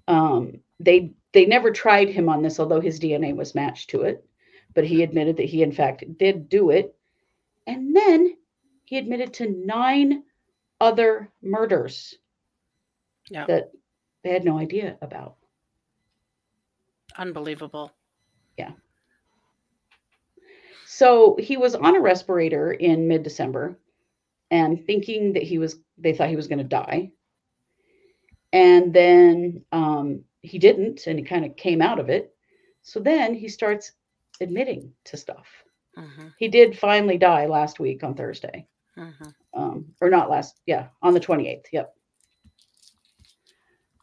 [0.07, 4.25] Um, they they never tried him on this, although his DNA was matched to it,
[4.73, 6.95] but he admitted that he in fact did do it,
[7.67, 8.37] and then
[8.85, 10.23] he admitted to nine
[10.81, 12.15] other murders
[13.29, 13.45] Yeah.
[13.45, 13.71] that
[14.23, 15.35] they had no idea about.
[17.17, 17.91] Unbelievable.
[20.97, 23.77] So he was on a respirator in mid December
[24.49, 27.11] and thinking that he was, they thought he was going to die.
[28.51, 32.33] And then um, he didn't, and he kind of came out of it.
[32.81, 33.91] So then he starts
[34.41, 35.47] admitting to stuff.
[35.95, 40.87] hmm He did finally die last week on Thursday, hmm um, or not last, yeah,
[41.03, 41.65] on the 28th.
[41.73, 41.93] Yep.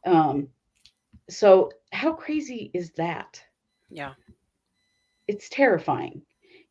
[0.06, 0.48] Um,
[1.28, 3.42] so how crazy is that?
[3.90, 4.14] Yeah.
[5.26, 6.22] it's terrifying.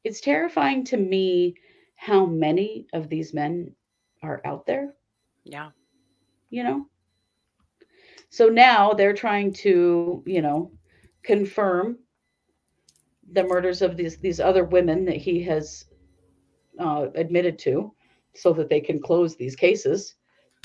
[0.03, 1.55] It's terrifying to me
[1.95, 3.73] how many of these men
[4.21, 4.93] are out there,
[5.43, 5.71] Yeah.
[6.49, 6.87] you know?
[8.29, 10.71] So now they're trying to, you know,
[11.23, 11.99] confirm
[13.31, 15.85] the murders of these these other women that he has
[16.79, 17.93] uh, admitted to
[18.35, 20.15] so that they can close these cases.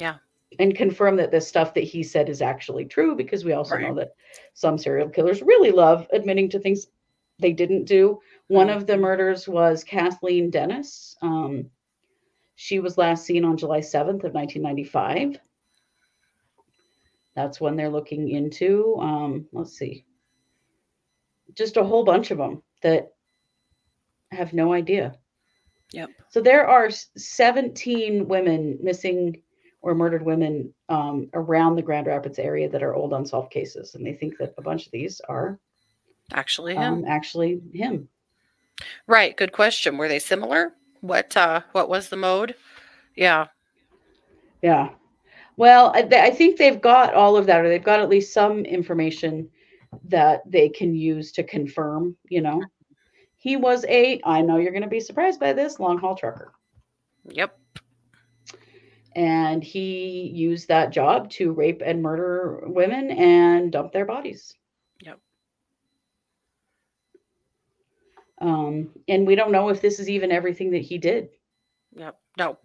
[0.01, 0.17] Yeah.
[0.59, 3.95] And confirm that the stuff that he said is actually true because we also know
[3.95, 4.15] that
[4.55, 6.87] some serial killers really love admitting to things
[7.39, 8.21] they didn't do.
[8.49, 11.17] One of the murders was Kathleen Dennis.
[11.23, 11.71] Um,
[12.57, 15.39] she was last seen on July 7th of 1995.
[17.37, 18.97] That's when they're looking into.
[18.99, 20.05] Um, let's see.
[21.55, 23.13] Just a whole bunch of them that
[24.33, 25.15] have no idea.
[25.93, 26.11] Yep.
[26.31, 29.43] So there are 17 women missing
[29.81, 33.95] or murdered women um, around the Grand Rapids area that are old unsolved cases.
[33.95, 35.61] And they think that a bunch of these are
[36.33, 36.95] Actually, him.
[36.95, 38.09] um, actually him.
[39.07, 39.37] right.
[39.37, 39.97] Good question.
[39.97, 40.75] Were they similar?
[41.01, 42.55] What uh what was the mode?
[43.17, 43.47] Yeah.
[44.63, 44.91] Yeah.
[45.57, 48.65] Well, I, I think they've got all of that, or they've got at least some
[48.65, 49.49] information
[50.05, 52.63] that they can use to confirm, you know.
[53.37, 56.53] He was a, I know you're going to be surprised by this, long haul trucker.
[57.25, 57.59] Yep.
[59.15, 64.55] And he used that job to rape and murder women and dump their bodies.
[65.03, 65.19] Yep.
[68.41, 71.29] Um, and we don't know if this is even everything that he did.
[71.97, 72.19] Yep.
[72.39, 72.59] No.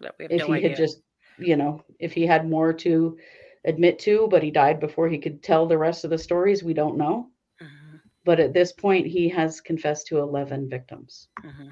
[0.00, 0.68] No, we have If no he idea.
[0.68, 1.02] had just,
[1.38, 3.18] you know, if he had more to
[3.64, 6.74] admit to, but he died before he could tell the rest of the stories, we
[6.74, 7.28] don't know.
[7.60, 11.28] Mhm, But at this point, he has confessed to 11 victims.
[11.44, 11.70] mhm.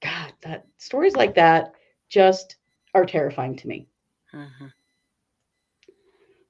[0.00, 1.72] God, that stories like that
[2.08, 2.56] just
[2.94, 3.88] are terrifying to me.
[4.32, 4.72] Mhm.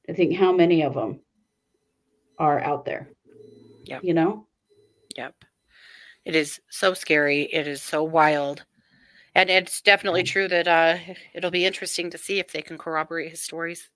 [0.08, 1.20] I think how many of them
[2.38, 3.08] are out there.
[3.84, 4.00] Yeah.
[4.02, 4.46] You know?
[5.16, 5.34] Yep.
[6.24, 7.42] It is so scary.
[7.52, 8.64] It is so wild.
[9.34, 10.32] And it's definitely Yeah.
[10.32, 10.98] true that uh,
[11.34, 13.90] it'll be interesting to see if they can corroborate his stories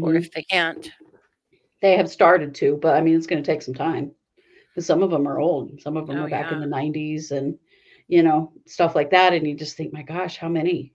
[0.00, 0.16] or Mhm.
[0.16, 0.90] if they can't.
[1.80, 4.14] They have started to, but I mean, it's going to take some time
[4.74, 5.80] because Some of them are old.
[5.80, 7.58] Some of them Oh, are back in the 90s and,
[8.08, 9.32] you know, stuff like that.
[9.34, 10.94] And you just think, my gosh, how many?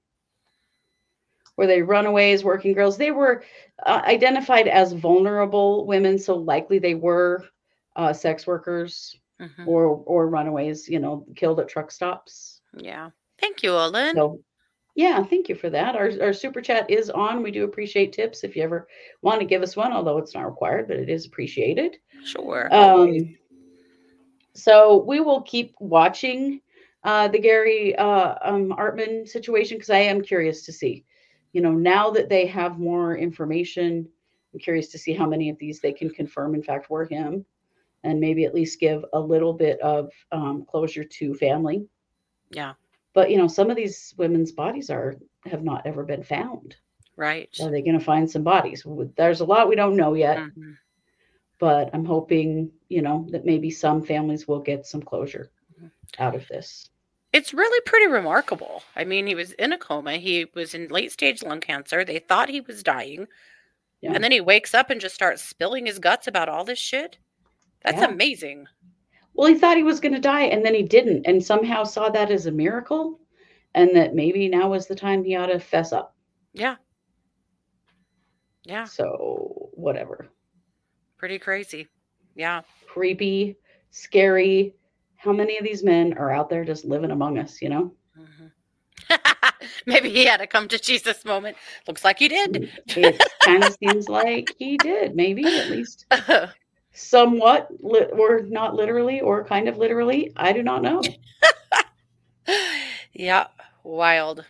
[1.58, 2.98] Were they runaways, working girls?
[2.98, 3.44] They were
[3.86, 6.18] uh, identified as vulnerable women.
[6.18, 7.46] So likely they were
[8.00, 9.68] uh, sex workers Mhm.
[9.68, 12.62] or or runaways, you know, killed at truck stops.
[12.78, 13.10] Yeah.
[13.40, 14.16] Thank you, Olin.
[14.16, 14.40] So,
[14.96, 15.96] yeah, thank you for that.
[15.96, 17.42] Our, our super chat is on.
[17.42, 18.88] We do appreciate tips if you ever
[19.22, 21.98] want to give us one, although it's not required, but it is appreciated.
[22.26, 22.74] Sure.
[22.74, 23.38] Um,
[24.54, 26.60] so we will keep watching
[27.04, 31.06] uh, the Garry uh, um, Artman situation because I am curious to see,
[31.54, 34.06] you know, now that they have more information,
[34.54, 37.46] I'm curious to see how many of these they can confirm, in fact, were him,
[38.04, 41.86] and maybe at least give a little bit of um, closure to family.
[42.52, 42.74] yeah.
[43.14, 46.76] But you know, some of these women's bodies are have not ever been found.
[47.16, 47.50] Right.
[47.62, 48.86] Are they going to find some bodies?
[49.18, 50.78] There's a lot we don't know yet, Mhm.
[51.60, 55.50] but I'm hoping, you know, that maybe some families will get some closure
[55.82, 55.92] Mhm.
[56.20, 56.90] out of this.
[57.34, 58.84] It's really pretty remarkable.
[58.96, 60.14] I mean, he was in a coma.
[60.18, 62.06] He was in late stage lung cancer.
[62.06, 63.28] They thought he was dying.
[64.02, 64.14] Yeah.
[64.14, 67.18] And then he wakes up and just starts spilling his guts about all this shit.
[67.84, 68.10] That's Yeah.
[68.10, 68.66] amazing.
[69.34, 72.10] Well, he thought he was going to die and then he didn't, and somehow saw
[72.10, 73.20] that as a miracle,
[73.76, 76.16] and that maybe now was the time he ought to fess up.
[76.54, 76.76] Yeah.
[78.66, 78.84] Yeah.
[78.86, 80.28] So, whatever.
[81.18, 81.88] Pretty crazy.
[82.36, 82.62] Yeah.
[82.88, 83.58] Creepy,
[83.92, 84.76] scary.
[85.18, 87.94] How many of these men are out there just living among us, you know?
[88.18, 88.52] Mhm.
[89.86, 91.58] Maybe he had a come to Jesus moment.
[91.88, 92.70] Looks like he did.
[92.88, 96.06] It kind of seems like he did, maybe at least
[96.94, 100.32] somewhat, li- or not literally, or kind of literally.
[100.36, 101.02] I do not know.
[103.14, 103.48] yeah.
[103.84, 104.46] Wild.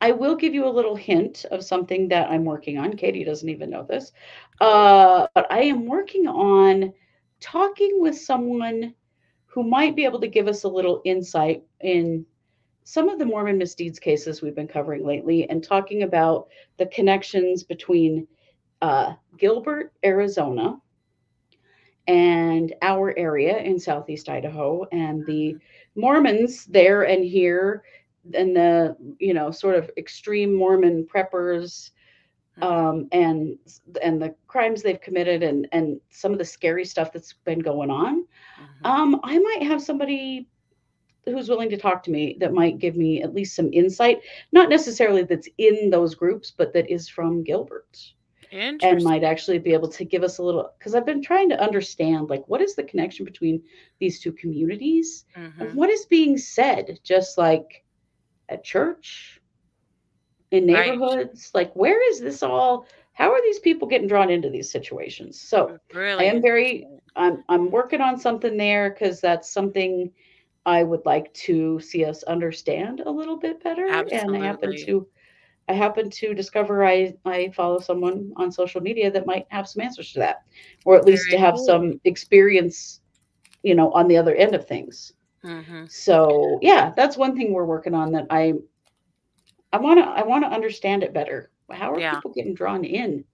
[0.00, 2.96] I will give you a little hint of something that I'm working on.
[2.96, 4.12] Katie doesn't even know this.
[4.60, 6.92] Uh, but I am working on
[7.40, 8.94] talking with someone
[9.46, 12.26] who might be able to give us a little insight in
[12.84, 17.62] some of the Mormon misdeeds cases we've been covering lately and talking about the connections
[17.62, 18.26] between
[18.82, 20.76] uh, Gilbert, Arizona,
[22.06, 25.56] and our area in Southeast Idaho, and the
[25.94, 27.82] Mormons there and here
[28.32, 31.90] and the you know sort of extreme Mormon preppers
[32.62, 33.58] um, and
[34.02, 37.90] and the crimes they've committed and and some of the scary stuff that's been going
[37.90, 38.24] on.
[38.24, 38.88] Mhm.
[38.88, 40.48] Um, I might have somebody
[41.24, 44.20] who's willing to talk to me that might give me at least some insight,
[44.52, 48.12] not necessarily that's in those groups, but that is from Gilbert
[48.82, 51.60] and might actually be able to give us a little because I've been trying to
[51.62, 53.62] understand like what is the connection between
[54.00, 55.24] these two communities?
[55.36, 55.60] Mhm.
[55.60, 57.84] and what is being said just like
[58.48, 59.40] at church
[60.50, 60.86] in Right.
[60.86, 61.50] neighborhoods?
[61.54, 65.40] Like where is this all how are these people getting drawn into these situations?
[65.40, 66.86] So Really i am very
[67.16, 70.10] i'm i'm working on something there because that's something
[70.66, 75.06] i would like to see us understand a little bit better and i happen to
[75.68, 79.82] i happen to discover i i follow someone on social media that might have some
[79.82, 80.42] answers to that
[80.84, 81.64] or at least to have cool.
[81.66, 83.00] some experience
[83.62, 85.12] you know on the other end of things
[85.44, 85.90] Mhm.
[85.90, 88.54] so yeah that's one thing we're working on that i
[89.72, 92.14] i want to i want to understand it better how are Yeah.
[92.14, 93.24] people getting drawn in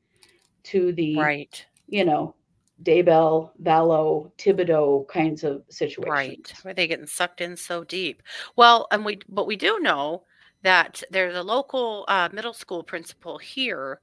[0.64, 1.64] to the Right.
[1.88, 2.34] you know
[2.82, 6.54] daybell vallow thibodeau kinds of situations Right.
[6.62, 8.22] Where they getting sucked in so deep.
[8.56, 10.24] Well, and we but we do know
[10.62, 14.00] that there's a local uh, middle school principal here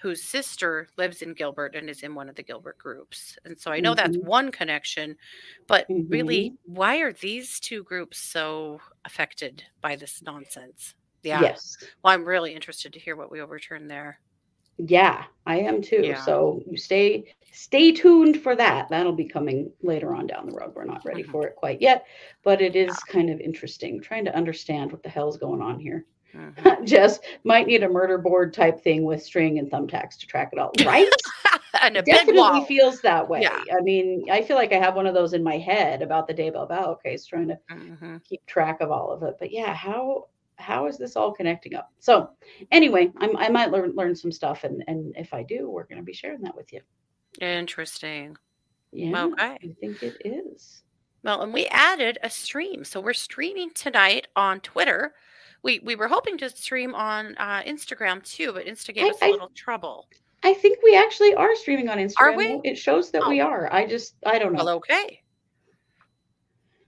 [0.00, 3.38] whose sister lives in Gilbert and is in one of the Gilbert groups.
[3.44, 4.22] And so I know that's Mhm.
[4.22, 5.16] one connection,
[5.68, 6.56] but really, Mhm.
[6.64, 10.94] why are these two groups so affected by this nonsense?
[11.22, 11.50] Yeah.
[11.50, 14.20] yes Well, I'm really interested to hear what we overturn there.
[14.78, 16.20] Yeah i am too Yeah.
[16.22, 20.72] so you stay stay tuned for that that'll be coming later on down the road
[20.74, 21.30] we're not ready Mhm.
[21.30, 22.04] for it quite yet
[22.42, 26.04] but it is kind of interesting trying to understand what the hell's going on here
[26.36, 26.84] Mhm.
[26.84, 30.58] Jess might need a murder board type thing with string and thumbtacks to track it
[30.58, 31.08] all, right?
[31.80, 33.40] and a Definitely feels that way.
[33.40, 33.58] Yeah.
[33.74, 36.34] I mean, I feel like I have one of those in my head about the
[36.34, 38.22] Daybell Vallow case, trying to Mhm.
[38.24, 39.36] keep track of all of it.
[39.38, 40.26] But yeah, how
[40.56, 41.92] how is this all connecting up?
[41.98, 42.30] So
[42.72, 45.98] anyway, I'm, I might learn learn some stuff, and and if I do, we're going
[45.98, 46.80] to be sharing that with you.
[47.40, 48.36] Interesting.
[48.92, 49.42] Yeah, Okay.
[49.44, 50.82] I think it is.
[51.22, 52.84] Well, and we added a stream.
[52.84, 55.14] So we're streaming tonight on Twitter.
[55.62, 59.22] We we were hoping to stream on uh, Instagram too, but Insta gave I- us
[59.22, 60.08] a I- little trouble.
[60.42, 62.20] I think we actually are streaming on Instagram.
[62.20, 62.60] Are we?
[62.62, 63.28] It shows that Oh.
[63.30, 63.72] we are.
[63.72, 64.64] I just I don't know.
[64.64, 65.22] Well, okay.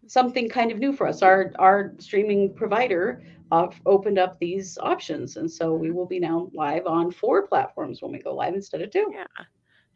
[0.07, 1.23] something kind of new for us.
[1.23, 6.51] Our our streaming provider uh, opened up these options, and so we will be now
[6.53, 9.11] live on four platforms when we go live instead of two.
[9.13, 9.25] Yeah.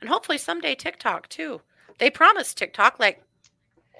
[0.00, 1.60] And hopefully someday TikTok too.
[1.98, 3.22] They promised TikTok like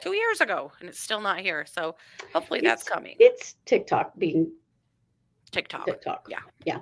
[0.03, 1.65] two years ago, and it's still not here.
[1.67, 1.95] So
[2.33, 3.17] hopefully that's coming.
[3.21, 4.51] It's TikTok being
[5.53, 5.87] TikTok.
[5.87, 6.27] TikTok.
[6.29, 6.41] Yeah.
[6.65, 6.81] Yeah.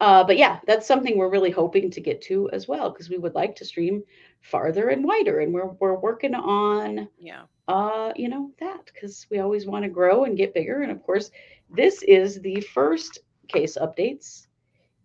[0.00, 3.18] Uh, but yeah, that's something we're really hoping to get to as well because we
[3.18, 4.02] would like to stream
[4.40, 7.42] farther and wider, and we're we're working on Yeah.
[7.68, 10.82] uh, you know that because we always want to grow and get bigger.
[10.82, 11.30] And of course,
[11.72, 14.46] this is the first case updates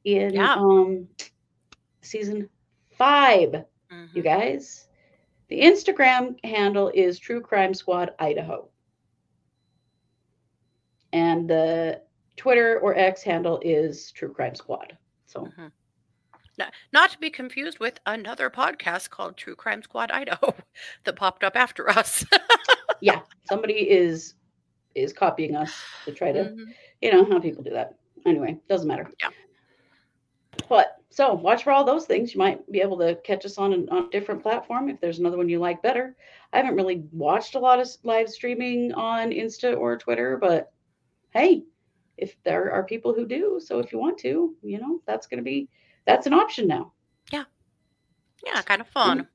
[0.06, 0.56] in Yeah.
[0.56, 1.08] um
[2.02, 2.50] season
[2.98, 3.66] five.
[3.92, 4.10] Mhm.
[4.14, 4.88] You guys,
[5.50, 8.70] the Instagram handle is True Crime Squad Idaho,
[11.14, 12.02] and the
[12.38, 14.98] Twitter or X handle is True Crime Squad.
[15.26, 15.72] So Mhm.
[16.58, 20.56] Not, not to be confused with another podcast called True Crime Squad Idaho
[21.06, 22.26] that popped up after us.
[23.02, 24.34] yeah, somebody is
[24.98, 25.72] is copying us
[26.06, 26.74] to try to Mhm.
[27.02, 27.96] you know how people do that.
[28.26, 29.10] Anyway, doesn't matter.
[29.22, 29.30] Yeah.
[30.70, 32.34] But so watch for all those things.
[32.34, 35.20] You might be able to catch us on, an, on a different platform if there's
[35.20, 36.16] another one you like better.
[36.54, 40.72] I haven't really watched a lot of live streaming on Insta or Twitter, but
[41.32, 41.64] hey,
[42.18, 45.38] if there are people who do, so if you want to, you know, that's going
[45.38, 45.70] to be
[46.06, 46.94] that's an option now.
[47.32, 47.44] Yeah,
[48.46, 49.28] Yeah, kind of fun.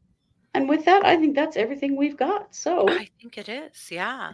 [0.54, 2.54] And with that, I think that's everything we've got.
[2.54, 3.90] So I think it is.
[3.90, 4.32] Yeah.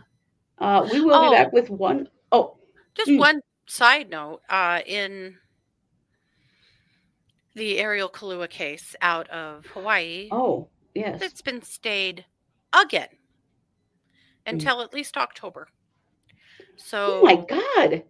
[0.60, 1.30] Uh, we will Oh.
[1.30, 2.56] be back with one oh
[2.94, 3.18] Just Mm.
[3.18, 5.36] one side note uh, in
[7.54, 11.20] the Ariel Kalua case out of Hawaii, oh yes.
[11.22, 12.24] it's been stayed
[12.72, 13.08] again
[14.46, 15.68] until at least October.
[16.76, 18.02] So Oh my God.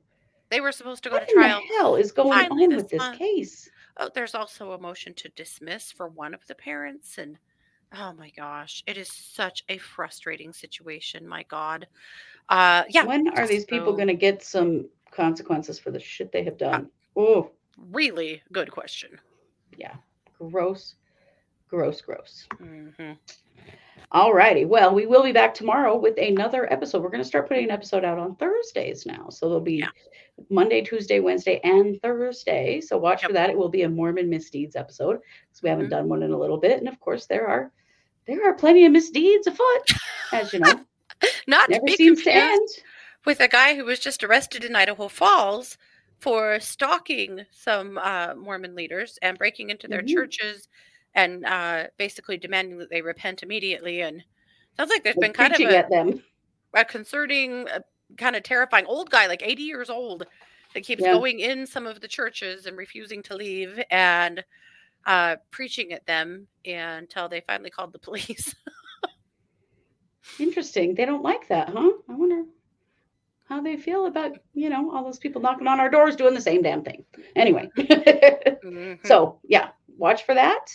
[0.51, 1.61] they were supposed to go What to trial.
[1.67, 3.19] the hell is going on this with this month.
[3.19, 3.69] case?
[3.97, 7.39] Oh, there's also a motion to dismiss for one of the parents, and
[7.97, 11.26] oh my gosh, it is such a frustrating situation.
[11.26, 11.86] My God,
[12.49, 13.05] uh, yeah.
[13.05, 16.91] When are these people going to get some consequences for the shit they have done?
[17.16, 17.51] Oh,
[17.91, 19.18] Really good question.
[19.76, 19.95] yeah.
[20.39, 20.95] Gross,
[21.69, 22.47] gross, gross.
[22.59, 23.12] hmm
[24.11, 24.64] All righty.
[24.64, 27.03] Well, we will be back tomorrow with another episode.
[27.03, 29.29] We're going to start putting an episode out on Thursdays now.
[29.29, 29.89] So there'll be Yeah.
[30.49, 32.81] Monday, Tuesday, Wednesday, and Thursday.
[32.81, 33.29] So watch Yep.
[33.31, 33.51] for that.
[33.51, 35.91] It will be a Mormon misdeeds episode because we haven't Mhm.
[35.91, 36.79] done one in a little bit.
[36.79, 37.73] And of course, there are
[38.27, 39.91] there are plenty of misdeeds afoot,
[40.33, 40.81] as you know.
[41.47, 42.69] Not to Never be seems to end.
[43.25, 45.79] with a guy who was just arrested in Idaho Falls
[46.21, 50.09] for stalking some uh, Mormon leaders and breaking into their Mhm.
[50.09, 50.69] churches
[51.15, 54.03] and uh, basically demanding that they repent immediately.
[54.03, 54.23] And
[54.77, 55.85] sounds like there's We're been kind of a,
[56.75, 57.81] a concerning, uh,
[58.17, 60.27] kind of terrifying old guy, like 80 years old,
[60.75, 61.13] that keeps Yeah.
[61.13, 64.45] going in some of the churches and refusing to leave and
[65.07, 68.55] uh, preaching at them until they finally called the police.
[70.39, 70.95] Interesting.
[70.95, 71.91] They don't like that, huh?
[72.09, 72.45] I wonder
[73.49, 76.41] how they feel about, you know, all those people knocking on our doors doing the
[76.41, 77.05] same damn thing.
[77.35, 77.71] Anyway.
[78.63, 79.07] Mhm.
[79.07, 80.67] so, yeah, watch for that.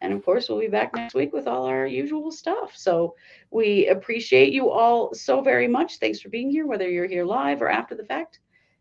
[0.00, 2.76] And of course, we'll be back next week with all our usual stuff.
[2.76, 3.14] So,
[3.50, 5.98] we appreciate you all so very much.
[5.98, 8.40] Thanks for being here, whether you're here live or after the fact.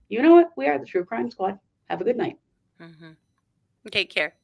[0.10, 0.52] You know what?
[0.56, 1.60] We are the True Crime Squad.
[1.90, 2.38] Have a good night.
[2.80, 3.16] Mhm.
[3.92, 4.36] Take care.